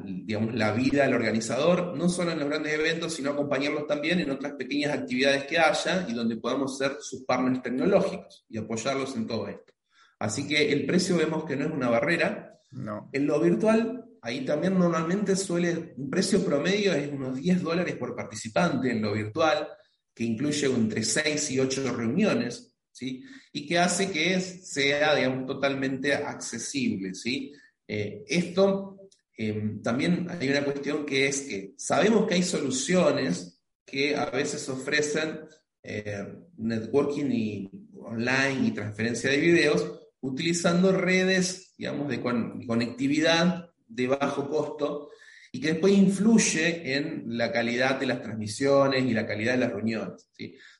digamos, 0.04 0.54
la 0.54 0.72
vida 0.72 1.04
del 1.04 1.14
organizador, 1.14 1.96
no 1.96 2.08
solo 2.08 2.32
en 2.32 2.40
los 2.40 2.48
grandes 2.48 2.74
eventos, 2.74 3.14
sino 3.14 3.30
acompañarlos 3.30 3.86
también 3.86 4.20
en 4.20 4.30
otras 4.30 4.52
pequeñas 4.52 4.92
actividades 4.92 5.44
que 5.44 5.58
haya 5.58 6.06
y 6.08 6.12
donde 6.12 6.36
podamos 6.36 6.76
ser 6.76 6.96
sus 7.00 7.24
partners 7.24 7.62
tecnológicos 7.62 8.44
y 8.48 8.58
apoyarlos 8.58 9.16
en 9.16 9.26
todo 9.26 9.48
esto. 9.48 9.72
Así 10.18 10.46
que 10.46 10.70
el 10.70 10.84
precio 10.84 11.16
vemos 11.16 11.44
que 11.44 11.56
no 11.56 11.64
es 11.66 11.72
una 11.72 11.88
barrera. 11.88 12.60
No. 12.72 13.08
En 13.12 13.26
lo 13.26 13.40
virtual, 13.40 14.04
ahí 14.20 14.44
también 14.44 14.78
normalmente 14.78 15.36
suele, 15.36 15.94
un 15.96 16.10
precio 16.10 16.44
promedio 16.44 16.92
es 16.92 17.10
unos 17.10 17.36
10 17.36 17.62
dólares 17.62 17.96
por 17.96 18.14
participante 18.14 18.90
en 18.90 19.02
lo 19.02 19.12
virtual, 19.12 19.68
que 20.14 20.24
incluye 20.24 20.66
entre 20.66 21.02
6 21.02 21.50
y 21.50 21.60
8 21.60 21.96
reuniones, 21.96 22.74
¿sí? 22.90 23.24
Y 23.52 23.66
que 23.66 23.78
hace 23.78 24.10
que 24.10 24.38
sea, 24.40 25.14
digamos, 25.14 25.46
totalmente 25.46 26.14
accesible, 26.14 27.14
¿sí? 27.14 27.52
Eh, 27.88 28.22
esto 28.28 29.01
Em, 29.42 29.82
también 29.82 30.28
hay 30.30 30.48
una 30.50 30.62
cuestión 30.62 31.04
que 31.04 31.26
es 31.26 31.40
que 31.40 31.74
sabemos 31.76 32.28
que 32.28 32.34
hay 32.34 32.44
soluciones 32.44 33.60
que 33.84 34.14
a 34.14 34.26
veces 34.26 34.68
ofrecen 34.68 35.40
eh, 35.82 36.28
networking 36.58 37.28
y 37.32 37.70
online 37.98 38.68
y 38.68 38.70
transferencia 38.70 39.30
de 39.30 39.38
videos 39.38 40.00
utilizando 40.20 40.92
redes, 40.92 41.74
digamos, 41.76 42.08
de 42.08 42.20
conectividad 42.20 43.70
de 43.88 44.06
bajo 44.06 44.48
costo 44.48 45.10
y 45.50 45.60
que 45.60 45.72
después 45.72 45.92
influye 45.92 46.96
en 46.96 47.24
la 47.36 47.50
calidad 47.50 47.98
de 47.98 48.06
las 48.06 48.22
transmisiones 48.22 49.04
y 49.04 49.12
la 49.12 49.26
calidad 49.26 49.54
de 49.54 49.58
las 49.58 49.72
reuniones. 49.72 50.30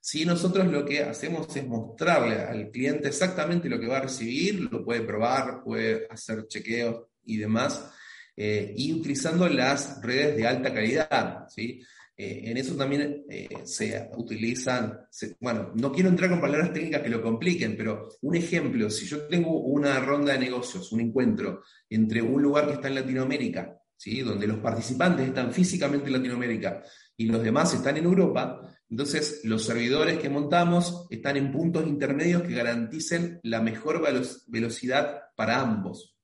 Si 0.01 0.25
nosotros 0.25 0.68
lo 0.68 0.85
que 0.85 1.03
hacemos 1.03 1.55
es 1.57 1.66
mostrarle 1.66 2.37
al 2.37 2.70
cliente 2.70 3.09
exactamente 3.09 3.68
lo 3.68 3.81
que 3.81 3.88
va 3.88 3.98
a 3.98 4.03
recibir, 4.03 4.68
lo 4.70 4.85
puede 4.85 5.01
probar, 5.01 5.64
puede 5.64 6.07
hacer 6.09 6.46
chequeos 6.46 7.07
y 7.25 7.38
demás, 7.38 7.92
eh, 8.44 8.74
y 8.76 8.92
utilizando 8.92 9.48
las 9.48 10.02
redes 10.02 10.37
de 10.37 10.48
alta 10.48 10.74
calidad. 10.74 11.46
¿sí? 11.48 11.81
Eh, 12.16 12.42
en 12.46 12.57
eso 12.57 12.74
también 12.74 13.24
eh, 13.31 13.48
se 13.62 14.11
utilizan, 14.16 14.98
bueno, 15.38 15.70
no 15.76 15.92
quiero 15.92 16.09
entrar 16.09 16.28
con 16.28 16.40
palabras 16.40 16.72
técnicas 16.72 17.02
que 17.02 17.09
lo 17.09 17.22
compliquen, 17.22 17.76
pero 17.76 18.09
un 18.22 18.35
ejemplo, 18.35 18.90
si 18.90 19.07
yo 19.07 19.28
tengo 19.28 19.61
una 19.61 20.00
ronda 20.00 20.33
de 20.33 20.40
negocios, 20.40 20.90
un 20.90 21.02
encuentro 21.02 21.62
entre 21.88 22.20
un 22.20 22.42
lugar 22.42 22.66
que 22.66 22.72
está 22.72 22.88
en 22.88 22.96
Latinoamérica, 22.96 23.78
¿sí? 23.96 24.22
donde 24.22 24.48
los 24.48 24.59
participantes 24.59 25.28
están 25.28 25.52
físicamente 25.52 26.09
en 26.09 26.14
Latinoamérica 26.14 26.83
y 27.16 27.26
los 27.26 27.44
demás 27.44 27.72
están 27.74 27.96
en 27.96 28.07
Europa, 28.07 28.61
entonces 28.90 29.42
los 29.44 29.64
servidores 29.64 30.18
que 30.18 30.28
montamos 30.28 31.07
están 31.11 31.37
en 31.37 31.52
puntos 31.52 31.87
intermedios 31.87 32.42
que 32.42 32.55
garanticen 32.55 33.38
la 33.44 33.61
mejor 33.61 34.02
velocidad 34.48 35.20
para 35.37 35.61
ambos. 35.61 36.16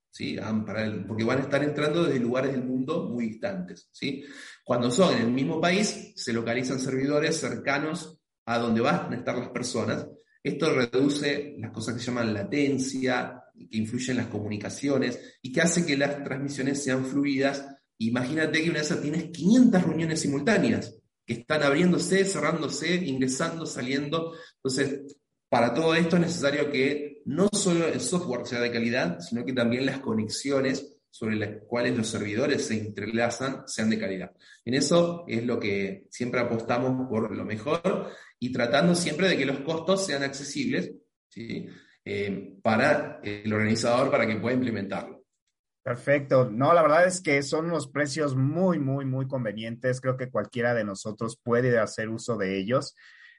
Porque 1.07 1.25
van 1.25 1.39
a 1.39 1.43
estar 1.43 1.63
entrando 1.63 2.05
desde 2.05 2.21
lugares 2.21 2.53
del 2.53 2.65
mundo 2.65 3.09
muy 3.09 3.29
distantes. 3.29 3.91
Cuando 4.65 4.91
son 4.91 5.15
en 5.15 5.23
el 5.23 5.31
mismo 5.33 5.61
país, 5.61 6.13
se 6.15 6.33
localizan 6.33 6.79
servidores 6.79 7.37
cercanos 7.37 8.19
a 8.47 8.59
donde 8.59 8.81
van 8.81 9.13
a 9.13 9.17
estar 9.17 9.37
las 9.37 9.49
personas. 9.49 10.07
Esto 10.43 10.75
reduce 10.75 11.55
las 11.59 11.73
cosas 11.73 11.95
que 11.95 12.01
se 12.01 12.07
llaman 12.07 12.33
latencia, 12.33 13.43
que 13.71 13.79
influyen 13.79 14.17
en 14.17 14.23
las 14.23 14.33
comunicaciones 14.33 15.39
y 15.43 15.53
que 15.53 15.61
hace 15.61 15.85
que 15.85 15.97
las 15.97 16.23
transmisiones 16.23 16.83
sean 16.83 17.05
fluidas. 17.05 17.67
Imagínate 17.99 18.63
que 18.63 18.71
una 18.71 18.79
de 18.79 18.85
esas 18.85 19.03
tienes 19.03 19.31
500 19.31 19.83
reuniones 19.83 20.21
simultáneas 20.21 20.97
que 21.27 21.35
están 21.35 21.63
abriéndose, 21.63 22.25
cerrándose, 22.25 22.95
ingresando, 22.95 23.67
saliendo. 23.67 24.33
Entonces, 24.57 25.17
para 25.49 25.75
todo 25.75 25.95
esto 25.95 26.17
es 26.17 26.23
necesario 26.23 26.71
que 26.71 27.18
no 27.29 27.51
solo 27.53 27.87
el 27.87 28.01
software 28.01 28.47
sea 28.47 28.59
de 28.61 28.73
calidad, 28.73 29.21
sino 29.21 29.45
que 29.45 29.53
también 29.53 29.85
las 29.85 29.99
conexiones 29.99 30.97
sobre 31.11 31.37
las 31.37 31.51
cuales 31.67 31.95
los 31.95 32.09
servidores 32.09 32.67
se 32.67 32.79
entrelazan 32.79 33.69
sean 33.69 33.91
de 33.91 33.99
calidad. 33.99 34.33
En 34.65 34.73
eso 34.73 35.27
es 35.29 35.45
lo 35.45 35.61
que 35.61 36.07
siempre 36.09 36.41
apostamos 36.41 37.07
por 37.07 37.37
lo 37.37 37.45
mejor 37.45 38.11
y 38.39 38.51
tratando 38.51 38.95
siempre 38.95 39.29
de 39.29 39.37
que 39.37 39.45
los 39.45 39.61
costos 39.61 40.07
sean 40.07 40.23
accesibles 40.23 40.91
eh, 41.37 42.57
para 42.63 43.21
el 43.23 43.53
organizador 43.53 44.11
para 44.11 44.27
que 44.27 44.37
pueda 44.37 44.55
implementarlo. 44.55 45.23
Perfecto. 45.83 46.49
No, 46.51 46.73
la 46.73 46.81
verdad 46.81 47.07
es 47.07 47.21
que 47.21 47.43
son 47.43 47.67
unos 47.67 47.89
precios 47.89 48.37
muy, 48.37 48.79
muy, 48.79 49.05
muy 49.05 49.29
convenientes. 49.29 50.01
Creo 50.01 50.17
que 50.17 50.31
cualquiera 50.31 50.73
de 50.73 50.85
nosotros 50.85 51.39
puede 51.43 51.79
hacer 51.79 52.09
uso 52.09 52.39
de 52.39 52.59
ellos. 52.59 52.95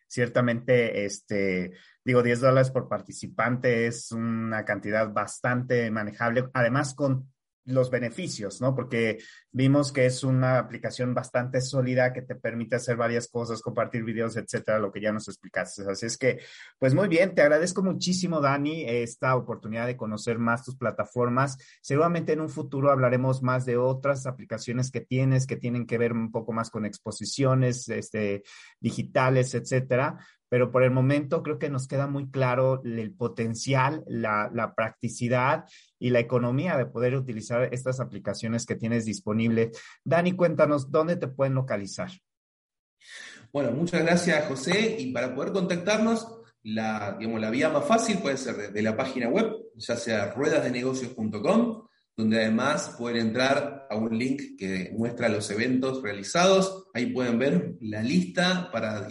Ciertamente, 0.09 1.05
este, 1.05 1.71
digo, 2.03 2.23
10 2.23 2.41
dólares 2.41 2.71
por 2.71 2.89
participante 2.89 3.85
es 3.85 4.11
una 4.11 4.65
cantidad 4.65 5.13
bastante 5.13 5.91
manejable, 5.91 6.49
además 6.53 6.95
con 6.95 7.31
los 7.65 7.89
beneficios, 7.89 8.61
¿no? 8.61 8.75
Porque 8.75 9.19
vimos 9.51 9.91
que 9.91 10.05
es 10.05 10.23
una 10.23 10.59
aplicación 10.59 11.13
bastante 11.13 11.61
sólida 11.61 12.13
que 12.13 12.21
te 12.21 12.35
permite 12.35 12.75
hacer 12.75 12.97
varias 12.97 13.27
cosas, 13.27 13.61
compartir 13.61 14.03
videos, 14.03 14.37
etcétera, 14.37 14.79
lo 14.79 14.91
que 14.91 15.01
ya 15.01 15.11
nos 15.11 15.27
explicaste. 15.27 15.83
Así 15.89 16.05
es 16.05 16.17
que, 16.17 16.39
pues 16.77 16.93
muy 16.93 17.07
bien, 17.07 17.35
te 17.35 17.41
agradezco 17.41 17.83
muchísimo, 17.83 18.41
Dani, 18.41 18.85
esta 18.85 19.35
oportunidad 19.35 19.87
de 19.87 19.97
conocer 19.97 20.39
más 20.39 20.63
tus 20.63 20.75
plataformas. 20.75 21.57
Seguramente 21.81 22.33
en 22.33 22.41
un 22.41 22.49
futuro 22.49 22.91
hablaremos 22.91 23.43
más 23.43 23.65
de 23.65 23.77
otras 23.77 24.25
aplicaciones 24.25 24.91
que 24.91 25.01
tienes, 25.01 25.45
que 25.45 25.57
tienen 25.57 25.85
que 25.85 25.97
ver 25.97 26.13
un 26.13 26.31
poco 26.31 26.53
más 26.53 26.69
con 26.69 26.85
exposiciones 26.85 27.87
este, 27.89 28.43
digitales, 28.79 29.53
etcétera 29.53 30.17
pero 30.49 30.71
por 30.71 30.83
el 30.83 30.91
momento 30.91 31.43
creo 31.43 31.59
que 31.59 31.69
nos 31.69 31.87
queda 31.87 32.07
muy 32.07 32.29
claro 32.29 32.81
el 32.83 33.13
potencial, 33.13 34.03
la, 34.07 34.73
practicidad 34.75 35.65
y 35.99 36.09
la 36.09 36.19
economía 36.19 36.75
de 36.75 36.87
poder 36.87 37.15
utilizar 37.15 37.73
estas 37.73 37.99
aplicaciones 37.99 38.65
que 38.65 38.75
tienes 38.75 39.05
disponibles. 39.05 39.79
Dani, 40.03 40.33
cuéntanos 40.33 40.91
dónde 40.91 41.15
te 41.15 41.27
pueden 41.27 41.53
localizar. 41.53 42.09
Bueno, 43.53 43.71
muchas 43.71 44.03
gracias, 44.03 44.47
José. 44.47 44.97
Y 44.99 45.11
para 45.11 45.33
poder 45.33 45.53
contactarnos, 45.53 46.41
la, 46.63 47.15
digamos, 47.17 47.39
la 47.39 47.49
vía 47.49 47.69
más 47.69 47.85
fácil 47.85 48.17
puede 48.17 48.37
ser 48.37 48.55
desde 48.55 48.81
la 48.81 48.97
página 48.97 49.29
web, 49.29 49.55
ya 49.75 49.95
sea 49.95 50.33
ruedasdenegocios.com, 50.33 51.87
donde 52.15 52.41
además 52.41 52.95
pueden 52.97 53.27
entrar 53.27 53.87
a 53.89 53.95
un 53.95 54.17
link 54.17 54.57
que 54.57 54.91
muestra 54.95 55.29
los 55.29 55.49
eventos 55.51 56.01
realizados. 56.01 56.87
Ahí 56.93 57.07
pueden 57.07 57.39
ver 57.39 57.75
la 57.81 58.03
lista 58.03 58.69
para, 58.71 59.07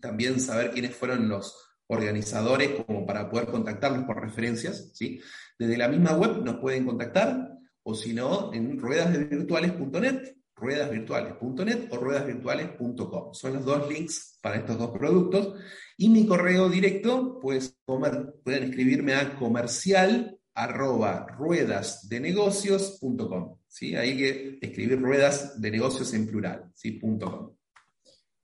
también 0.00 0.40
saber 0.40 0.70
quiénes 0.70 0.96
fueron 0.96 1.28
los 1.28 1.54
organizadores 1.86 2.82
como 2.86 3.06
para 3.06 3.30
poder 3.30 3.48
contactarlos 3.48 4.04
por 4.04 4.20
referencias. 4.20 4.90
¿sí? 4.94 5.20
Desde 5.58 5.76
la 5.76 5.88
misma 5.88 6.12
web 6.12 6.42
nos 6.42 6.56
pueden 6.56 6.86
contactar 6.86 7.50
o 7.82 7.94
si 7.94 8.14
no 8.14 8.52
en 8.54 8.78
ruedasvirtuales.net, 8.78 10.36
ruedasvirtuales.net 10.54 11.88
o 11.90 11.96
ruedasvirtuales.com. 11.96 13.34
Son 13.34 13.54
los 13.54 13.64
dos 13.64 13.88
links 13.88 14.38
para 14.40 14.56
estos 14.56 14.78
dos 14.78 14.90
productos. 14.90 15.54
Y 15.96 16.08
mi 16.08 16.26
correo 16.26 16.68
directo, 16.68 17.38
pues 17.40 17.76
pueden 17.84 18.64
escribirme 18.64 19.14
a 19.14 19.36
comercial 19.36 20.38
arroba 20.54 21.26
ruedasdenegocios.com. 21.38 23.58
¿sí? 23.66 23.96
Hay 23.96 24.16
que 24.16 24.58
escribir 24.60 25.00
ruedas 25.00 25.60
de 25.60 25.70
negocios 25.70 26.12
en 26.14 26.26
plural, 26.26 26.70
¿sí? 26.74 27.00
.com. 27.00 27.56